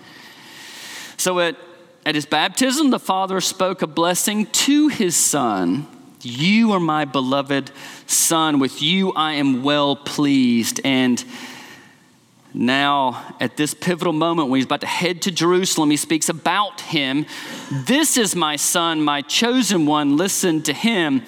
So 1.16 1.40
at, 1.40 1.56
at 2.04 2.14
his 2.14 2.26
baptism, 2.26 2.90
the 2.90 2.98
Father 2.98 3.40
spoke 3.40 3.80
a 3.80 3.86
blessing 3.86 4.44
to 4.46 4.88
his 4.88 5.16
Son. 5.16 5.86
You 6.20 6.72
are 6.72 6.80
my 6.80 7.06
beloved 7.06 7.70
Son. 8.06 8.58
With 8.58 8.82
you 8.82 9.12
I 9.12 9.32
am 9.32 9.62
well 9.62 9.96
pleased. 9.96 10.82
And 10.84 11.24
now, 12.52 13.34
at 13.40 13.56
this 13.56 13.72
pivotal 13.72 14.12
moment 14.12 14.50
when 14.50 14.58
he's 14.58 14.66
about 14.66 14.82
to 14.82 14.86
head 14.86 15.22
to 15.22 15.30
Jerusalem, 15.30 15.90
he 15.90 15.96
speaks 15.96 16.28
about 16.28 16.82
him. 16.82 17.24
This 17.72 18.18
is 18.18 18.36
my 18.36 18.56
son, 18.56 19.00
my 19.00 19.22
chosen 19.22 19.86
one. 19.86 20.18
Listen 20.18 20.60
to 20.64 20.74
him. 20.74 21.22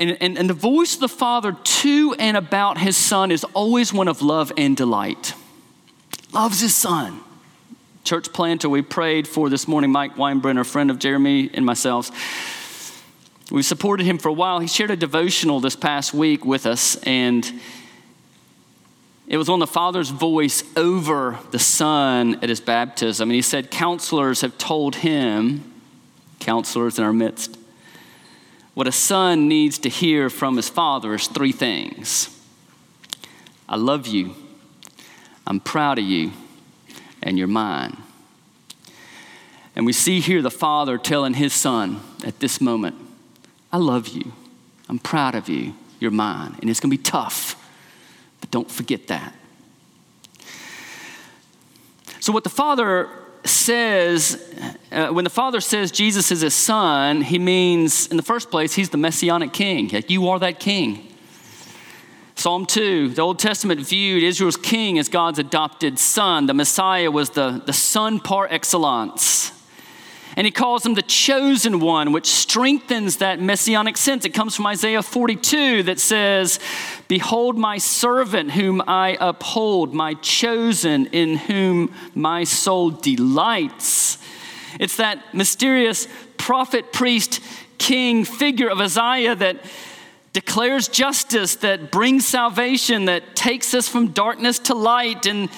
And, 0.00 0.16
and, 0.22 0.38
and 0.38 0.48
the 0.48 0.54
voice 0.54 0.94
of 0.94 1.00
the 1.00 1.08
Father 1.08 1.52
to 1.52 2.16
and 2.18 2.34
about 2.34 2.78
his 2.78 2.96
Son 2.96 3.30
is 3.30 3.44
always 3.44 3.92
one 3.92 4.08
of 4.08 4.22
love 4.22 4.50
and 4.56 4.74
delight. 4.74 5.34
Loves 6.32 6.60
his 6.60 6.74
Son. 6.74 7.20
Church 8.02 8.32
planter 8.32 8.70
we 8.70 8.80
prayed 8.80 9.28
for 9.28 9.50
this 9.50 9.68
morning, 9.68 9.92
Mike 9.92 10.16
Weinbrenner, 10.16 10.64
friend 10.64 10.90
of 10.90 10.98
Jeremy 10.98 11.50
and 11.52 11.66
myself. 11.66 12.10
We 13.50 13.62
supported 13.62 14.06
him 14.06 14.16
for 14.16 14.30
a 14.30 14.32
while. 14.32 14.58
He 14.58 14.68
shared 14.68 14.90
a 14.90 14.96
devotional 14.96 15.60
this 15.60 15.76
past 15.76 16.14
week 16.14 16.46
with 16.46 16.64
us, 16.64 16.96
and 17.02 17.60
it 19.26 19.36
was 19.36 19.50
on 19.50 19.58
the 19.58 19.66
Father's 19.66 20.08
voice 20.08 20.64
over 20.76 21.38
the 21.50 21.58
Son 21.58 22.36
at 22.42 22.48
his 22.48 22.60
baptism. 22.60 23.28
And 23.28 23.34
he 23.34 23.42
said, 23.42 23.70
Counselors 23.70 24.40
have 24.40 24.56
told 24.56 24.96
him, 24.96 25.74
counselors 26.38 26.98
in 26.98 27.04
our 27.04 27.12
midst, 27.12 27.59
what 28.74 28.86
a 28.86 28.92
son 28.92 29.48
needs 29.48 29.78
to 29.78 29.88
hear 29.88 30.30
from 30.30 30.56
his 30.56 30.68
father 30.68 31.14
is 31.14 31.26
three 31.26 31.52
things 31.52 32.36
I 33.68 33.76
love 33.76 34.06
you, 34.06 34.34
I'm 35.46 35.60
proud 35.60 35.98
of 35.98 36.04
you, 36.04 36.32
and 37.22 37.38
you're 37.38 37.46
mine. 37.46 37.96
And 39.76 39.86
we 39.86 39.92
see 39.92 40.20
here 40.20 40.42
the 40.42 40.50
father 40.50 40.98
telling 40.98 41.34
his 41.34 41.52
son 41.52 42.00
at 42.24 42.40
this 42.40 42.60
moment, 42.60 42.96
I 43.72 43.76
love 43.76 44.08
you. 44.08 44.32
I'm 44.88 44.98
proud 44.98 45.36
of 45.36 45.48
you. 45.48 45.74
You're 46.00 46.10
mine. 46.10 46.56
And 46.60 46.68
it's 46.68 46.80
to 46.80 46.88
be 46.88 47.02
tough, 47.02 47.54
but 48.40 48.50
don't 48.50 48.70
forget 48.70 49.06
that. 49.06 49.32
So, 52.18 52.32
what 52.32 52.42
the 52.44 52.50
father 52.50 53.08
says, 53.44 54.52
uh, 54.92 55.08
when 55.08 55.24
the 55.24 55.30
father 55.30 55.60
says 55.60 55.90
Jesus 55.90 56.30
is 56.30 56.40
his 56.40 56.54
son, 56.54 57.22
he 57.22 57.38
means, 57.38 58.06
in 58.08 58.16
the 58.16 58.22
first 58.22 58.50
place, 58.50 58.74
he's 58.74 58.90
the 58.90 58.98
messianic 58.98 59.52
king. 59.52 59.88
Like, 59.88 60.10
you 60.10 60.28
are 60.28 60.38
that 60.38 60.60
king. 60.60 61.06
Psalm 62.34 62.64
2, 62.64 63.10
the 63.10 63.22
Old 63.22 63.38
Testament 63.38 63.86
viewed 63.86 64.22
Israel's 64.22 64.56
king 64.56 64.98
as 64.98 65.10
God's 65.10 65.38
adopted 65.38 65.98
son. 65.98 66.46
The 66.46 66.54
Messiah 66.54 67.10
was 67.10 67.30
the, 67.30 67.62
the 67.66 67.72
son 67.74 68.18
par 68.18 68.48
excellence. 68.50 69.52
And 70.36 70.46
he 70.46 70.50
calls 70.50 70.86
him 70.86 70.94
the 70.94 71.02
chosen 71.02 71.80
one, 71.80 72.12
which 72.12 72.26
strengthens 72.26 73.16
that 73.16 73.40
messianic 73.40 73.96
sense. 73.96 74.24
It 74.24 74.30
comes 74.30 74.54
from 74.54 74.66
Isaiah 74.66 75.02
42 75.02 75.84
that 75.84 75.98
says, 75.98 76.60
Behold 77.08 77.58
my 77.58 77.78
servant 77.78 78.52
whom 78.52 78.82
I 78.86 79.16
uphold, 79.20 79.92
my 79.92 80.14
chosen 80.14 81.06
in 81.06 81.36
whom 81.36 81.92
my 82.14 82.44
soul 82.44 82.90
delights. 82.90 84.18
It's 84.78 84.96
that 84.96 85.34
mysterious 85.34 86.06
prophet, 86.36 86.92
priest, 86.92 87.40
king 87.78 88.24
figure 88.24 88.68
of 88.68 88.80
Isaiah 88.80 89.34
that 89.34 89.64
declares 90.32 90.86
justice, 90.86 91.56
that 91.56 91.90
brings 91.90 92.26
salvation, 92.26 93.06
that 93.06 93.34
takes 93.34 93.74
us 93.74 93.88
from 93.88 94.08
darkness 94.08 94.58
to 94.60 94.74
light. 94.74 95.26
And 95.26 95.48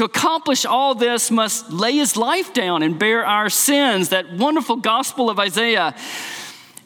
to 0.00 0.06
accomplish 0.06 0.64
all 0.64 0.94
this, 0.94 1.30
must 1.30 1.70
lay 1.70 1.92
his 1.92 2.16
life 2.16 2.54
down 2.54 2.82
and 2.82 2.98
bear 2.98 3.22
our 3.22 3.50
sins. 3.50 4.08
That 4.08 4.32
wonderful 4.32 4.76
gospel 4.76 5.28
of 5.28 5.38
Isaiah. 5.38 5.94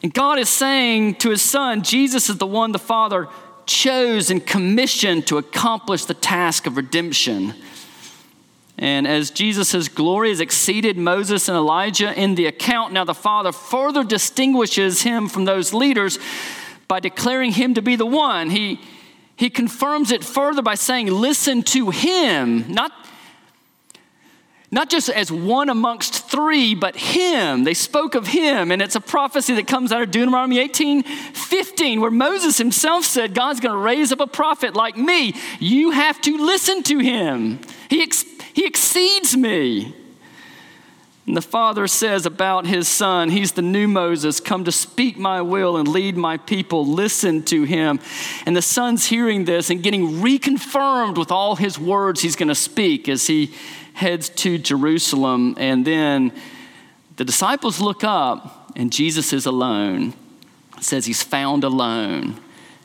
And 0.03 0.13
God 0.13 0.37
is 0.37 0.49
saying 0.49 1.15
to 1.15 1.29
his 1.29 1.41
son, 1.41 1.81
Jesus 1.81 2.29
is 2.29 2.39
the 2.39 2.45
one 2.45 2.73
the 2.73 2.77
Father 2.77 3.29
chose 3.65 4.29
and 4.29 4.45
commissioned 4.45 5.27
to 5.27 5.37
accomplish 5.37 6.03
the 6.03 6.13
task 6.13 6.67
of 6.67 6.75
redemption. 6.75 7.53
And 8.77 9.07
as 9.07 9.31
Jesus' 9.31 9.87
glory 9.87 10.27
has 10.27 10.41
exceeded 10.41 10.97
Moses 10.97 11.47
and 11.47 11.55
Elijah 11.55 12.13
in 12.21 12.35
the 12.35 12.47
account, 12.47 12.91
now 12.91 13.05
the 13.05 13.13
Father 13.13 13.53
further 13.53 14.03
distinguishes 14.03 15.03
him 15.03 15.29
from 15.29 15.45
those 15.45 15.73
leaders 15.73 16.19
by 16.89 16.99
declaring 16.99 17.53
him 17.53 17.75
to 17.75 17.81
be 17.81 17.95
the 17.95 18.05
one. 18.05 18.49
He, 18.49 18.81
he 19.35 19.49
confirms 19.49 20.11
it 20.11 20.23
further 20.23 20.61
by 20.61 20.75
saying, 20.75 21.07
Listen 21.07 21.63
to 21.63 21.89
him, 21.89 22.71
not 22.71 22.91
not 24.71 24.89
just 24.89 25.09
as 25.09 25.31
one 25.31 25.69
amongst 25.69 26.29
three, 26.29 26.75
but 26.75 26.97
him. 26.97 27.63
They 27.63 27.73
spoke 27.73 28.13
of 28.13 28.27
him, 28.27 28.71
and 28.71 28.81
it's 28.81 28.95
a 28.95 28.99
prophecy 28.99 29.55
that 29.55 29.67
comes 29.67 29.93
out 29.93 30.01
of 30.01 30.11
Deuteronomy 30.11 30.59
18 30.59 31.03
15, 31.03 32.01
where 32.01 32.11
Moses 32.11 32.57
himself 32.57 33.05
said, 33.05 33.33
God's 33.33 33.61
going 33.61 33.73
to 33.73 33.79
raise 33.79 34.11
up 34.11 34.19
a 34.19 34.27
prophet 34.27 34.75
like 34.75 34.97
me. 34.97 35.33
You 35.59 35.91
have 35.91 36.19
to 36.21 36.37
listen 36.37 36.83
to 36.83 36.99
him, 36.99 37.61
he, 37.89 38.03
ex- 38.03 38.25
he 38.53 38.65
exceeds 38.65 39.37
me. 39.37 39.95
And 41.27 41.35
the 41.35 41.41
Father 41.41 41.87
says 41.87 42.27
about 42.27 42.67
his 42.67 42.87
Son, 42.87 43.29
He's 43.29 43.53
the 43.53 43.63
new 43.63 43.87
Moses, 43.87 44.39
come 44.39 44.63
to 44.65 44.71
speak 44.71 45.17
my 45.17 45.41
will 45.41 45.75
and 45.75 45.87
lead 45.87 46.15
my 46.15 46.37
people. 46.37 46.85
Listen 46.85 47.41
to 47.43 47.63
him. 47.63 47.99
And 48.45 48.55
the 48.55 48.61
Son's 48.61 49.07
hearing 49.07 49.45
this 49.45 49.71
and 49.71 49.81
getting 49.81 50.21
reconfirmed 50.21 51.17
with 51.17 51.31
all 51.31 51.55
his 51.55 51.79
words 51.79 52.21
he's 52.21 52.35
going 52.35 52.49
to 52.49 52.55
speak 52.55 53.09
as 53.09 53.25
he 53.25 53.53
heads 53.93 54.29
to 54.29 54.57
Jerusalem, 54.57 55.55
and 55.57 55.85
then 55.85 56.33
the 57.15 57.23
disciples 57.23 57.79
look 57.79 58.03
up, 58.03 58.73
and 58.75 58.91
Jesus 58.91 59.31
is 59.31 59.45
alone. 59.45 60.13
It 60.77 60.83
says 60.83 61.05
he's 61.05 61.23
found 61.23 61.63
alone. 61.63 62.35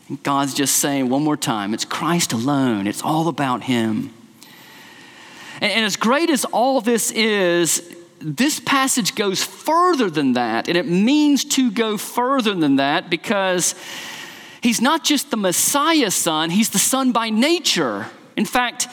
And 0.09 0.22
God's 0.22 0.55
just 0.55 0.76
saying 0.76 1.09
one 1.09 1.24
more 1.24 1.37
time 1.37 1.74
it's 1.74 1.85
Christ 1.85 2.33
alone, 2.33 2.87
it's 2.87 3.03
all 3.03 3.29
about 3.29 3.64
him. 3.64 4.14
And, 5.61 5.72
and 5.72 5.85
as 5.85 5.96
great 5.96 6.31
as 6.31 6.44
all 6.46 6.81
this 6.81 7.11
is, 7.11 7.96
this 8.20 8.61
passage 8.61 9.14
goes 9.14 9.42
further 9.42 10.11
than 10.11 10.35
that, 10.35 10.68
and 10.68 10.76
it 10.76 10.87
means 10.87 11.44
to 11.44 11.70
go 11.70 11.96
further 11.96 12.54
than 12.54 12.76
that 12.76 13.09
because 13.09 13.74
he's 14.62 14.80
not 14.80 15.04
just 15.04 15.30
the 15.30 15.37
Messiah's 15.37 16.14
son, 16.14 16.50
he's 16.50 16.70
the 16.70 16.78
son 16.78 17.12
by 17.12 17.30
nature. 17.30 18.06
In 18.37 18.44
fact, 18.44 18.88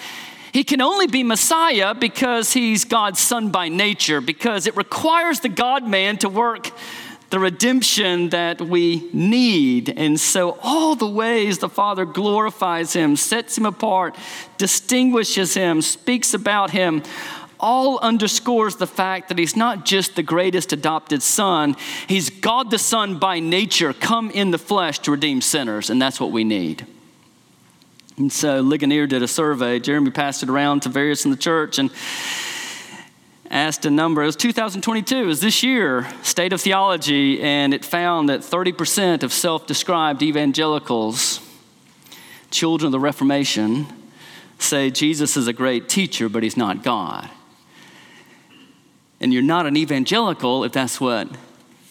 he 0.54 0.64
can 0.64 0.82
only 0.82 1.08
be 1.08 1.24
Messiah 1.24 1.94
because 1.94 2.54
he's 2.54 2.86
God's 2.86 3.20
son 3.20 3.50
by 3.50 3.68
nature, 3.68 4.22
because 4.22 4.66
it 4.66 4.76
requires 4.78 5.42
the 5.42 5.50
God 5.50 5.88
man 5.88 6.18
to 6.20 6.30
work 6.30 6.72
the 7.30 7.40
redemption 7.40 8.30
that 8.30 8.62
we 8.62 9.10
need. 9.12 9.90
And 9.90 10.18
so, 10.20 10.58
all 10.64 10.96
the 10.96 11.10
ways 11.10 11.58
the 11.58 11.70
Father 11.70 12.06
glorifies 12.06 12.94
him, 12.94 13.18
sets 13.18 13.58
him 13.58 13.66
apart, 13.66 14.16
distinguishes 14.58 15.54
him, 15.54 15.82
speaks 15.82 16.34
about 16.34 16.72
him, 16.72 17.04
all 17.60 18.00
underscores 18.00 18.76
the 18.76 18.88
fact 18.88 19.30
that 19.30 19.38
he's 19.38 19.56
not 19.56 19.86
just 19.86 20.16
the 20.16 20.24
greatest 20.24 20.74
adopted 20.74 21.22
son, 21.22 21.76
he's 22.08 22.30
God 22.30 22.72
the 22.72 22.78
Son 22.78 23.20
by 23.20 23.40
nature, 23.40 23.94
come 23.94 24.30
in 24.32 24.52
the 24.52 24.58
flesh 24.58 25.00
to 25.00 25.12
redeem 25.12 25.42
sinners, 25.42 25.90
and 25.90 26.02
that's 26.02 26.20
what 26.20 26.32
we 26.32 26.44
need. 26.44 26.86
And 28.18 28.32
so 28.32 28.62
Ligonier 28.62 29.06
did 29.06 29.22
a 29.22 29.28
survey. 29.28 29.80
Jeremy 29.80 30.10
passed 30.10 30.42
it 30.42 30.50
around 30.50 30.82
to 30.82 30.90
various 30.90 31.24
in 31.24 31.32
the 31.32 31.38
church 31.38 31.78
and 31.78 31.92
asked 33.50 33.86
a 33.86 33.92
number. 33.92 34.24
It 34.24 34.26
was 34.26 34.36
2022, 34.36 35.16
it 35.16 35.26
was 35.26 35.40
this 35.40 35.64
year, 35.64 36.08
State 36.24 36.52
of 36.52 36.62
Theology, 36.62 37.42
and 37.42 37.74
it 37.74 37.86
found 37.86 38.30
that 38.30 38.42
30% 38.42 39.24
of 39.24 39.32
self 39.32 39.68
described 39.68 40.22
evangelicals, 40.22 41.40
children 42.50 42.88
of 42.88 42.92
the 42.92 43.00
Reformation, 43.00 43.88
say 44.60 44.90
Jesus 44.90 45.38
is 45.38 45.48
a 45.48 45.54
great 45.54 45.88
teacher, 45.88 46.28
but 46.28 46.44
he's 46.44 46.58
not 46.58 46.84
God. 46.84 47.30
And 49.20 49.34
you're 49.34 49.42
not 49.42 49.66
an 49.66 49.76
evangelical 49.76 50.64
if 50.64 50.72
that's 50.72 51.02
what 51.02 51.28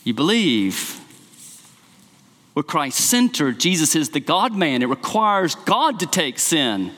you 0.05 0.15
believe. 0.15 1.01
We're 2.55 2.63
Christ 2.63 3.01
centered. 3.01 3.61
Jesus 3.61 3.95
is 3.95 4.11
the 4.11 4.21
God 4.21 4.55
man. 4.55 4.83
It 4.83 4.89
requires 4.89 5.55
God 5.55 6.01
to 6.01 6.07
take 6.07 6.39
sin. 6.39 6.93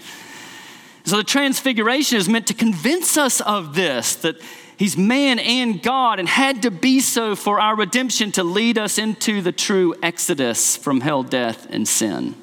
So 1.05 1.17
the 1.17 1.25
transfiguration 1.25 2.19
is 2.19 2.29
meant 2.29 2.47
to 2.49 2.55
convince 2.55 3.17
us 3.17 3.41
of 3.41 3.75
this 3.75 4.15
that 4.17 4.37
he's 4.77 4.97
man 4.97 5.39
and 5.39 5.83
God 5.83 6.21
and 6.21 6.29
had 6.29 6.63
to 6.63 6.71
be 6.71 7.01
so 7.01 7.35
for 7.35 7.59
our 7.59 7.75
redemption 7.75 8.31
to 8.33 8.45
lead 8.45 8.77
us 8.77 8.99
into 8.99 9.41
the 9.41 9.53
true 9.53 9.95
exodus 10.03 10.77
from 10.77 11.01
hell, 11.01 11.23
death, 11.23 11.67
and 11.71 11.89
sin. 11.89 12.35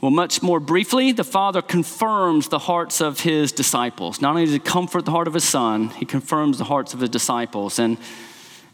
Well, 0.00 0.10
much 0.10 0.42
more 0.42 0.60
briefly, 0.60 1.12
the 1.12 1.24
Father 1.24 1.60
confirms 1.60 2.48
the 2.48 2.58
hearts 2.58 3.02
of 3.02 3.20
his 3.20 3.52
disciples. 3.52 4.22
Not 4.22 4.30
only 4.30 4.46
does 4.46 4.54
he 4.54 4.58
comfort 4.58 5.04
the 5.04 5.10
heart 5.10 5.28
of 5.28 5.34
his 5.34 5.44
Son, 5.44 5.90
he 5.90 6.06
confirms 6.06 6.56
the 6.56 6.64
hearts 6.64 6.94
of 6.94 7.00
his 7.00 7.10
disciples. 7.10 7.78
And 7.78 7.98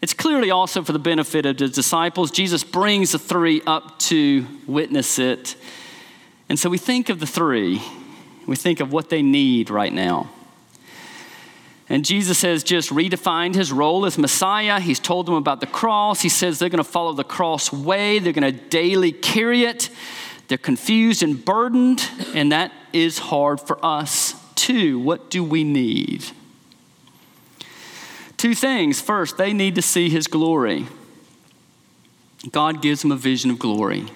it's 0.00 0.14
clearly 0.14 0.52
also 0.52 0.82
for 0.82 0.92
the 0.92 1.00
benefit 1.00 1.44
of 1.44 1.56
the 1.56 1.66
disciples. 1.66 2.30
Jesus 2.30 2.62
brings 2.62 3.10
the 3.10 3.18
three 3.18 3.60
up 3.66 3.98
to 4.00 4.46
witness 4.68 5.18
it. 5.18 5.56
And 6.48 6.56
so 6.60 6.70
we 6.70 6.78
think 6.78 7.08
of 7.08 7.18
the 7.18 7.26
three, 7.26 7.82
we 8.46 8.54
think 8.54 8.78
of 8.78 8.92
what 8.92 9.10
they 9.10 9.22
need 9.22 9.68
right 9.68 9.92
now. 9.92 10.30
And 11.88 12.04
Jesus 12.04 12.42
has 12.42 12.62
just 12.62 12.90
redefined 12.90 13.56
his 13.56 13.72
role 13.72 14.06
as 14.06 14.16
Messiah. 14.16 14.78
He's 14.78 15.00
told 15.00 15.26
them 15.26 15.34
about 15.34 15.60
the 15.60 15.66
cross. 15.66 16.20
He 16.20 16.28
says 16.28 16.60
they're 16.60 16.68
going 16.68 16.78
to 16.78 16.84
follow 16.84 17.12
the 17.14 17.24
cross 17.24 17.72
way, 17.72 18.20
they're 18.20 18.32
going 18.32 18.54
to 18.54 18.60
daily 18.68 19.10
carry 19.10 19.64
it. 19.64 19.90
They're 20.48 20.58
confused 20.58 21.22
and 21.22 21.44
burdened, 21.44 22.08
and 22.34 22.52
that 22.52 22.72
is 22.92 23.18
hard 23.18 23.60
for 23.60 23.84
us 23.84 24.34
too. 24.54 24.98
What 24.98 25.30
do 25.30 25.42
we 25.42 25.64
need? 25.64 26.24
Two 28.36 28.54
things. 28.54 29.00
First, 29.00 29.38
they 29.38 29.52
need 29.52 29.74
to 29.74 29.82
see 29.82 30.08
his 30.08 30.26
glory. 30.26 30.86
God 32.52 32.82
gives 32.82 33.02
them 33.02 33.12
a 33.12 33.16
vision 33.16 33.50
of 33.50 33.58
glory. 33.58 34.06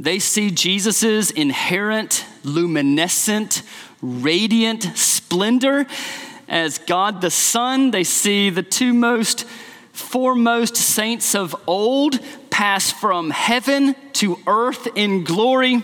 They 0.00 0.18
see 0.18 0.50
Jesus' 0.50 1.30
inherent, 1.30 2.24
luminescent, 2.42 3.62
radiant 4.00 4.82
splendor 4.96 5.86
as 6.48 6.78
God 6.78 7.20
the 7.20 7.30
Son. 7.30 7.90
They 7.90 8.04
see 8.04 8.50
the 8.50 8.62
two 8.62 8.92
most 8.92 9.44
foremost 9.92 10.76
saints 10.76 11.34
of 11.34 11.54
old 11.66 12.18
pass 12.54 12.92
from 12.92 13.30
heaven 13.30 13.96
to 14.12 14.38
earth 14.46 14.86
in 14.94 15.24
glory. 15.24 15.82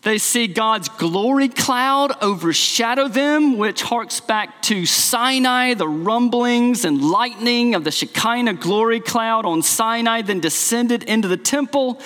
They 0.00 0.16
see 0.16 0.46
God's 0.46 0.88
glory 0.88 1.50
cloud 1.50 2.12
overshadow 2.22 3.06
them, 3.06 3.58
which 3.58 3.82
harks 3.82 4.20
back 4.20 4.62
to 4.62 4.86
Sinai, 4.86 5.74
the 5.74 5.86
rumblings 5.86 6.86
and 6.86 7.10
lightning 7.10 7.74
of 7.74 7.84
the 7.84 7.90
Shekinah 7.90 8.54
glory 8.54 9.00
cloud 9.00 9.44
on 9.44 9.60
Sinai, 9.60 10.22
then 10.22 10.40
descended 10.40 11.02
into 11.02 11.28
the 11.28 11.36
temple. 11.36 12.00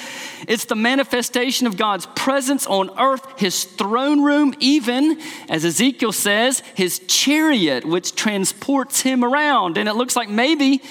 It's 0.48 0.64
the 0.64 0.74
manifestation 0.74 1.68
of 1.68 1.76
God's 1.76 2.06
presence 2.16 2.66
on 2.66 2.90
earth, 2.98 3.38
his 3.38 3.62
throne 3.62 4.24
room, 4.24 4.52
even, 4.58 5.20
as 5.48 5.64
Ezekiel 5.64 6.10
says, 6.10 6.64
his 6.74 6.98
chariot, 7.06 7.84
which 7.84 8.16
transports 8.16 9.02
him 9.02 9.22
around. 9.22 9.78
And 9.78 9.88
it 9.88 9.94
looks 9.94 10.16
like 10.16 10.28
maybe 10.28 10.82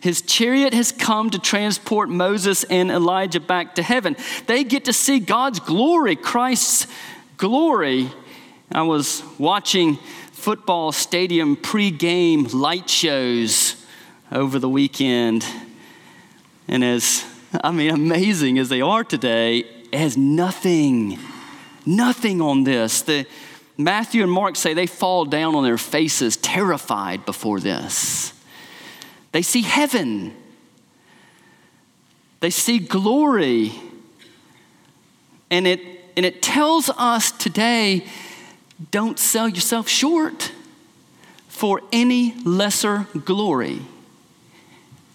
his 0.00 0.22
chariot 0.22 0.72
has 0.72 0.92
come 0.92 1.30
to 1.30 1.38
transport 1.38 2.08
Moses 2.08 2.64
and 2.64 2.90
Elijah 2.90 3.40
back 3.40 3.74
to 3.74 3.82
heaven. 3.82 4.16
They 4.46 4.64
get 4.64 4.86
to 4.86 4.92
see 4.92 5.20
God's 5.20 5.60
glory, 5.60 6.16
Christ's 6.16 6.86
glory. 7.36 8.10
I 8.72 8.82
was 8.82 9.22
watching 9.38 9.96
football 10.32 10.92
stadium 10.92 11.54
pre-game 11.54 12.44
light 12.44 12.88
shows 12.88 13.76
over 14.32 14.58
the 14.58 14.68
weekend. 14.68 15.44
And 16.66 16.82
as, 16.82 17.24
I 17.62 17.70
mean, 17.70 17.90
amazing 17.90 18.58
as 18.58 18.70
they 18.70 18.80
are 18.80 19.04
today, 19.04 19.58
it 19.92 19.98
has 19.98 20.16
nothing, 20.16 21.18
nothing 21.84 22.40
on 22.40 22.64
this. 22.64 23.02
The, 23.02 23.26
Matthew 23.76 24.22
and 24.22 24.32
Mark 24.32 24.56
say 24.56 24.72
they 24.72 24.86
fall 24.86 25.24
down 25.24 25.54
on 25.54 25.64
their 25.64 25.78
faces, 25.78 26.36
terrified 26.36 27.26
before 27.26 27.60
this. 27.60 28.32
They 29.32 29.42
see 29.42 29.62
heaven, 29.62 30.34
they 32.40 32.50
see 32.50 32.78
glory. 32.78 33.72
And 35.52 35.66
it, 35.66 35.80
and 36.16 36.24
it 36.24 36.42
tells 36.42 36.90
us 36.90 37.32
today 37.32 38.06
don't 38.92 39.18
sell 39.18 39.48
yourself 39.48 39.88
short 39.88 40.52
for 41.48 41.82
any 41.92 42.34
lesser 42.44 43.06
glory. 43.24 43.82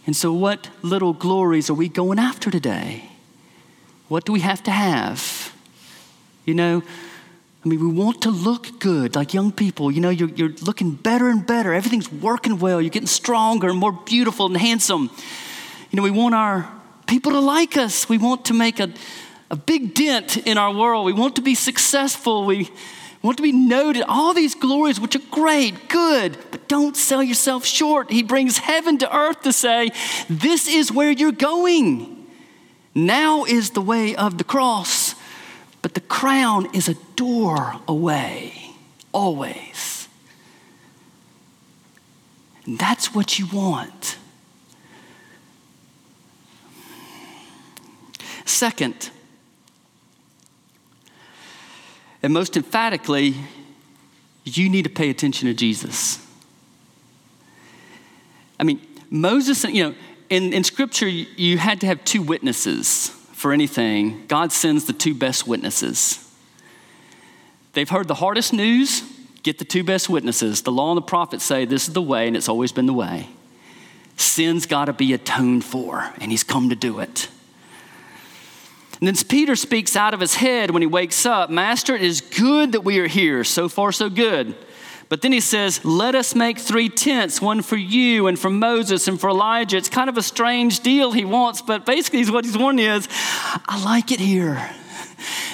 And 0.05 0.15
so, 0.15 0.31
what 0.33 0.69
little 0.83 1.13
glories 1.13 1.69
are 1.69 1.73
we 1.73 1.89
going 1.89 2.19
after 2.19 2.51
today? 2.51 3.09
What 4.07 4.25
do 4.25 4.33
we 4.33 4.41
have 4.41 4.61
to 4.63 4.71
have? 4.71 5.53
You 6.45 6.53
know, 6.53 6.83
I 7.65 7.67
mean, 7.67 7.79
we 7.79 7.87
want 7.87 8.21
to 8.21 8.29
look 8.29 8.79
good, 8.79 9.15
like 9.15 9.33
young 9.33 9.51
people. 9.51 9.91
You 9.91 9.99
know, 9.99 10.11
you're, 10.11 10.29
you're 10.29 10.53
looking 10.61 10.91
better 10.91 11.29
and 11.29 11.45
better. 11.45 11.73
Everything's 11.73 12.11
working 12.11 12.59
well. 12.59 12.79
You're 12.79 12.91
getting 12.91 13.07
stronger 13.07 13.69
and 13.69 13.79
more 13.79 13.91
beautiful 13.91 14.45
and 14.45 14.55
handsome. 14.55 15.09
You 15.89 15.97
know, 15.97 16.03
we 16.03 16.11
want 16.11 16.35
our 16.35 16.71
people 17.07 17.31
to 17.31 17.39
like 17.39 17.75
us. 17.75 18.07
We 18.07 18.19
want 18.19 18.45
to 18.45 18.53
make 18.53 18.79
a, 18.79 18.93
a 19.49 19.55
big 19.55 19.95
dent 19.95 20.37
in 20.37 20.59
our 20.59 20.71
world. 20.71 21.07
We 21.07 21.13
want 21.13 21.37
to 21.37 21.41
be 21.41 21.55
successful. 21.55 22.45
We 22.45 22.69
want 23.23 23.37
to 23.37 23.43
be 23.43 23.51
noted. 23.51 24.03
All 24.07 24.33
these 24.35 24.53
glories, 24.53 24.99
which 24.99 25.15
are 25.15 25.27
great, 25.31 25.89
good, 25.89 26.37
but 26.51 26.67
don't 26.67 26.95
sell 26.95 27.23
yourself 27.23 27.65
short. 27.65 28.11
He 28.11 28.21
brings 28.21 28.59
heaven 28.59 28.99
to 28.99 29.15
earth 29.15 29.41
to 29.41 29.51
say, 29.51 29.89
This 30.29 30.67
is 30.67 30.91
where 30.91 31.11
you're 31.11 31.31
going. 31.31 32.27
Now 32.93 33.43
is 33.43 33.71
the 33.71 33.81
way 33.81 34.15
of 34.15 34.37
the 34.37 34.43
cross. 34.43 35.04
But 35.85 35.93
the 35.93 36.01
crown 36.01 36.67
is 36.73 36.89
a 36.89 36.95
door 37.15 37.75
away, 37.87 38.71
always. 39.11 40.07
And 42.65 42.79
that's 42.79 43.13
what 43.13 43.37
you 43.37 43.45
want. 43.53 44.17
Second, 48.45 49.11
and 52.23 52.33
most 52.33 52.57
emphatically, 52.57 53.35
you 54.43 54.67
need 54.69 54.85
to 54.85 54.89
pay 54.89 55.11
attention 55.11 55.47
to 55.47 55.53
Jesus. 55.53 56.17
I 58.59 58.63
mean, 58.63 58.81
Moses, 59.11 59.63
you 59.65 59.83
know, 59.83 59.95
in, 60.31 60.51
in 60.51 60.63
scripture, 60.63 61.07
you 61.07 61.59
had 61.59 61.79
to 61.81 61.85
have 61.85 62.03
two 62.03 62.23
witnesses 62.23 63.14
for 63.35 63.51
anything, 63.51 64.25
God 64.27 64.53
sends 64.53 64.85
the 64.85 64.93
two 64.93 65.13
best 65.13 65.45
witnesses. 65.45 66.25
They've 67.73 67.87
heard 67.87 68.07
the 68.07 68.15
hardest 68.15 68.53
news, 68.53 69.03
get 69.43 69.59
the 69.59 69.65
two 69.65 69.83
best 69.83 70.09
witnesses. 70.09 70.61
The 70.61 70.71
law 70.71 70.91
and 70.91 70.97
the 70.97 71.01
prophets 71.01 71.43
say 71.43 71.65
this 71.65 71.89
is 71.89 71.93
the 71.93 72.01
way, 72.01 72.27
and 72.27 72.37
it's 72.37 72.47
always 72.47 72.71
been 72.71 72.85
the 72.85 72.93
way. 72.93 73.27
Sin's 74.15 74.65
got 74.65 74.85
to 74.85 74.93
be 74.93 75.11
atoned 75.11 75.65
for, 75.65 76.13
and 76.21 76.31
he's 76.31 76.45
come 76.45 76.69
to 76.69 76.77
do 76.77 76.99
it. 76.99 77.27
And 79.01 79.07
then 79.07 79.15
Peter 79.27 79.57
speaks 79.57 79.97
out 79.97 80.13
of 80.13 80.21
his 80.21 80.35
head 80.35 80.71
when 80.71 80.81
he 80.81 80.87
wakes 80.87 81.25
up 81.25 81.49
Master, 81.49 81.93
it 81.93 82.03
is 82.03 82.21
good 82.21 82.71
that 82.71 82.85
we 82.85 82.99
are 82.99 83.07
here. 83.07 83.43
So 83.43 83.67
far, 83.67 83.91
so 83.91 84.09
good. 84.09 84.55
But 85.07 85.21
then 85.21 85.31
he 85.31 85.39
says, 85.39 85.83
Let 85.85 86.15
us 86.15 86.33
make 86.33 86.57
three 86.57 86.89
tents, 86.89 87.41
one 87.41 87.61
for 87.61 87.77
you 87.77 88.27
and 88.27 88.39
for 88.39 88.49
Moses 88.49 89.07
and 89.07 89.19
for 89.19 89.29
Elijah. 89.29 89.77
It's 89.77 89.89
kind 89.89 90.09
of 90.09 90.17
a 90.17 90.23
strange 90.23 90.79
deal 90.79 91.11
he 91.11 91.25
wants, 91.25 91.61
but 91.61 91.85
basically, 91.85 92.25
what 92.31 92.45
he's 92.45 92.57
wanting 92.57 92.85
is, 92.85 93.07
I 93.67 93.81
like 93.83 94.11
it 94.11 94.19
here. 94.19 94.69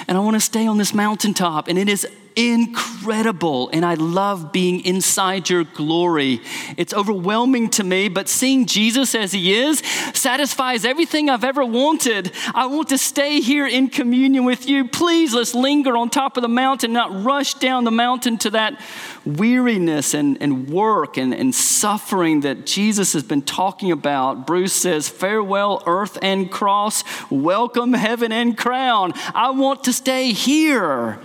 And 0.08 0.16
I 0.16 0.20
want 0.20 0.34
to 0.34 0.40
stay 0.40 0.66
on 0.66 0.78
this 0.78 0.94
mountaintop. 0.94 1.68
And 1.68 1.78
it 1.78 1.88
is 1.88 2.06
incredible. 2.36 3.68
And 3.72 3.84
I 3.84 3.94
love 3.94 4.52
being 4.52 4.84
inside 4.84 5.50
your 5.50 5.64
glory. 5.64 6.40
It's 6.76 6.94
overwhelming 6.94 7.70
to 7.70 7.84
me, 7.84 8.08
but 8.08 8.28
seeing 8.28 8.66
Jesus 8.66 9.14
as 9.14 9.32
he 9.32 9.54
is 9.54 9.80
satisfies 10.14 10.84
everything 10.84 11.28
I've 11.28 11.44
ever 11.44 11.64
wanted. 11.64 12.32
I 12.54 12.66
want 12.66 12.88
to 12.90 12.98
stay 12.98 13.40
here 13.40 13.66
in 13.66 13.88
communion 13.88 14.44
with 14.44 14.68
you. 14.68 14.88
Please, 14.88 15.34
let's 15.34 15.54
linger 15.54 15.96
on 15.96 16.10
top 16.10 16.36
of 16.36 16.42
the 16.42 16.48
mountain, 16.48 16.92
not 16.92 17.24
rush 17.24 17.54
down 17.54 17.84
the 17.84 17.90
mountain 17.90 18.38
to 18.38 18.50
that 18.50 18.80
weariness 19.24 20.14
and, 20.14 20.40
and 20.40 20.68
work 20.68 21.16
and, 21.16 21.34
and 21.34 21.54
suffering 21.54 22.40
that 22.40 22.66
Jesus 22.66 23.12
has 23.12 23.22
been 23.22 23.42
talking 23.42 23.90
about. 23.90 24.46
Bruce 24.46 24.72
says, 24.72 25.08
Farewell, 25.08 25.82
earth 25.86 26.18
and 26.22 26.50
cross. 26.50 27.04
Welcome, 27.30 27.92
heaven 27.92 28.32
and 28.32 28.56
crown. 28.56 29.12
I 29.34 29.50
want 29.50 29.84
to 29.84 29.92
stay 29.92 30.32
here. 30.32 31.20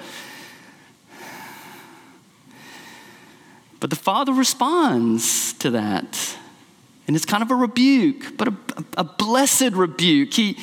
But 3.79 3.89
the 3.89 3.95
father 3.95 4.33
responds 4.33 5.53
to 5.53 5.71
that. 5.71 6.37
And 7.07 7.15
it's 7.15 7.25
kind 7.25 7.43
of 7.43 7.51
a 7.51 7.55
rebuke, 7.55 8.37
but 8.37 8.49
a, 8.49 8.53
a, 8.97 9.03
blessed 9.03 9.71
rebuke. 9.71 10.33
He, 10.33 10.57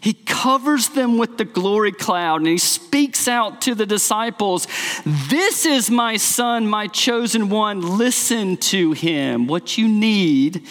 he 0.00 0.12
covers 0.12 0.90
them 0.90 1.18
with 1.18 1.38
the 1.38 1.44
glory 1.44 1.90
cloud 1.90 2.40
and 2.40 2.46
he 2.46 2.58
speaks 2.58 3.26
out 3.26 3.60
to 3.62 3.74
the 3.74 3.84
disciples 3.84 4.68
This 5.04 5.66
is 5.66 5.90
my 5.90 6.16
son, 6.16 6.68
my 6.68 6.86
chosen 6.86 7.48
one. 7.48 7.98
Listen 7.98 8.56
to 8.58 8.92
him. 8.92 9.48
What 9.48 9.76
you 9.76 9.88
need 9.88 10.64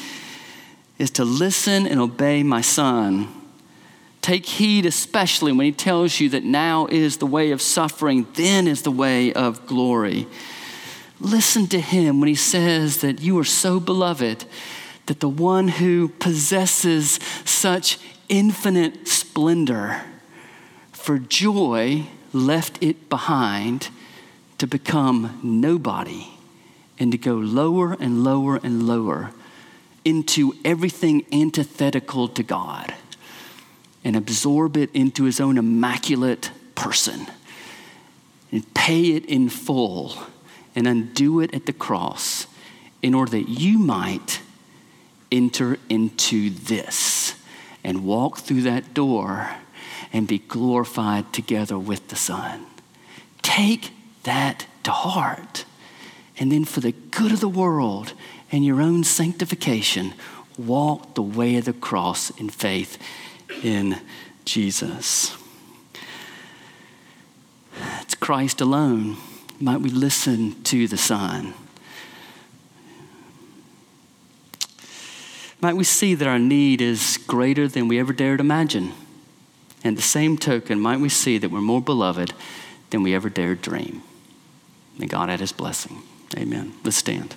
is 0.97 1.11
to 1.11 1.25
listen 1.25 1.85
and 1.85 1.99
obey 1.99 2.41
my 2.41 2.61
son. 2.61 3.27
Take 4.21 4.45
heed, 4.45 4.85
especially 4.85 5.51
when 5.51 5.65
he 5.65 5.71
tells 5.71 6.19
you 6.19 6.29
that 6.29 6.43
now 6.43 6.87
is 6.87 7.17
the 7.17 7.25
way 7.25 7.51
of 7.51 7.61
suffering, 7.61 8.27
then 8.33 8.67
is 8.67 8.81
the 8.81 8.91
way 8.91 9.31
of 9.33 9.65
glory. 9.67 10.27
Listen 11.19 11.67
to 11.67 11.79
him 11.79 12.19
when 12.19 12.27
he 12.27 12.35
says 12.35 13.01
that 13.01 13.21
you 13.21 13.37
are 13.39 13.43
so 13.43 13.79
beloved 13.79 14.45
that 15.07 15.19
the 15.19 15.29
one 15.29 15.67
who 15.67 16.09
possesses 16.09 17.19
such 17.43 17.97
infinite 18.29 19.07
splendor 19.07 20.01
for 20.91 21.17
joy 21.17 22.05
left 22.33 22.81
it 22.83 23.09
behind 23.09 23.89
to 24.57 24.67
become 24.67 25.39
nobody 25.41 26.27
and 26.99 27.11
to 27.11 27.17
go 27.17 27.35
lower 27.35 27.93
and 27.93 28.23
lower 28.23 28.57
and 28.57 28.87
lower 28.87 29.31
into 30.03 30.53
everything 30.65 31.25
antithetical 31.31 32.27
to 32.27 32.43
God 32.43 32.93
and 34.03 34.15
absorb 34.15 34.77
it 34.77 34.89
into 34.93 35.23
his 35.23 35.39
own 35.39 35.57
immaculate 35.57 36.51
person 36.75 37.27
and 38.51 38.73
pay 38.73 39.11
it 39.11 39.25
in 39.25 39.49
full 39.49 40.15
and 40.77 40.87
undo 40.87 41.39
it 41.39 41.51
at 41.55 41.65
the 41.65 41.73
cross 41.73 42.45
in 43.01 43.15
order 43.15 43.31
that 43.31 43.49
you 43.49 43.79
might 43.79 44.41
enter 45.31 45.79
into 45.89 46.51
this 46.51 47.33
and 47.83 48.05
walk 48.05 48.37
through 48.37 48.61
that 48.61 48.93
door 48.93 49.55
and 50.13 50.27
be 50.27 50.37
glorified 50.37 51.33
together 51.33 51.79
with 51.79 52.09
the 52.09 52.15
Son. 52.15 52.67
Take 53.41 53.89
that 54.21 54.67
to 54.83 54.91
heart. 54.91 55.65
And 56.37 56.51
then, 56.51 56.63
for 56.63 56.79
the 56.79 56.91
good 56.91 57.31
of 57.31 57.39
the 57.39 57.49
world 57.49 58.13
and 58.51 58.63
your 58.63 58.79
own 58.79 59.03
sanctification, 59.03 60.13
walk 60.59 61.15
the 61.15 61.23
way 61.23 61.55
of 61.55 61.65
the 61.65 61.73
cross 61.73 62.29
in 62.39 62.49
faith 62.49 62.99
in 63.63 63.97
Jesus. 64.45 65.35
It's 68.03 68.13
Christ 68.13 68.61
alone 68.61 69.17
might 69.59 69.81
we 69.81 69.89
listen 69.89 70.61
to 70.63 70.87
the 70.87 70.97
sign? 70.97 71.53
Might 75.59 75.75
we 75.75 75.83
see 75.83 76.13
that 76.13 76.27
our 76.27 76.39
need 76.39 76.81
is 76.81 77.17
greater 77.25 77.67
than 77.67 77.87
we 77.87 77.99
ever 77.99 78.13
dared 78.13 78.39
imagine? 78.39 78.93
And 79.83 79.97
the 79.97 80.03
same 80.03 80.37
token, 80.37 80.79
might 80.79 80.99
we 80.99 81.09
see 81.09 81.37
that 81.37 81.49
we're 81.49 81.61
more 81.61 81.81
beloved 81.81 82.33
than 82.89 83.03
we 83.03 83.15
ever 83.15 83.29
dared 83.29 83.61
dream. 83.61 84.03
May 84.97 85.07
God 85.07 85.29
add 85.29 85.39
his 85.39 85.51
blessing. 85.51 86.01
Amen. 86.37 86.73
Let's 86.83 86.97
stand. 86.97 87.35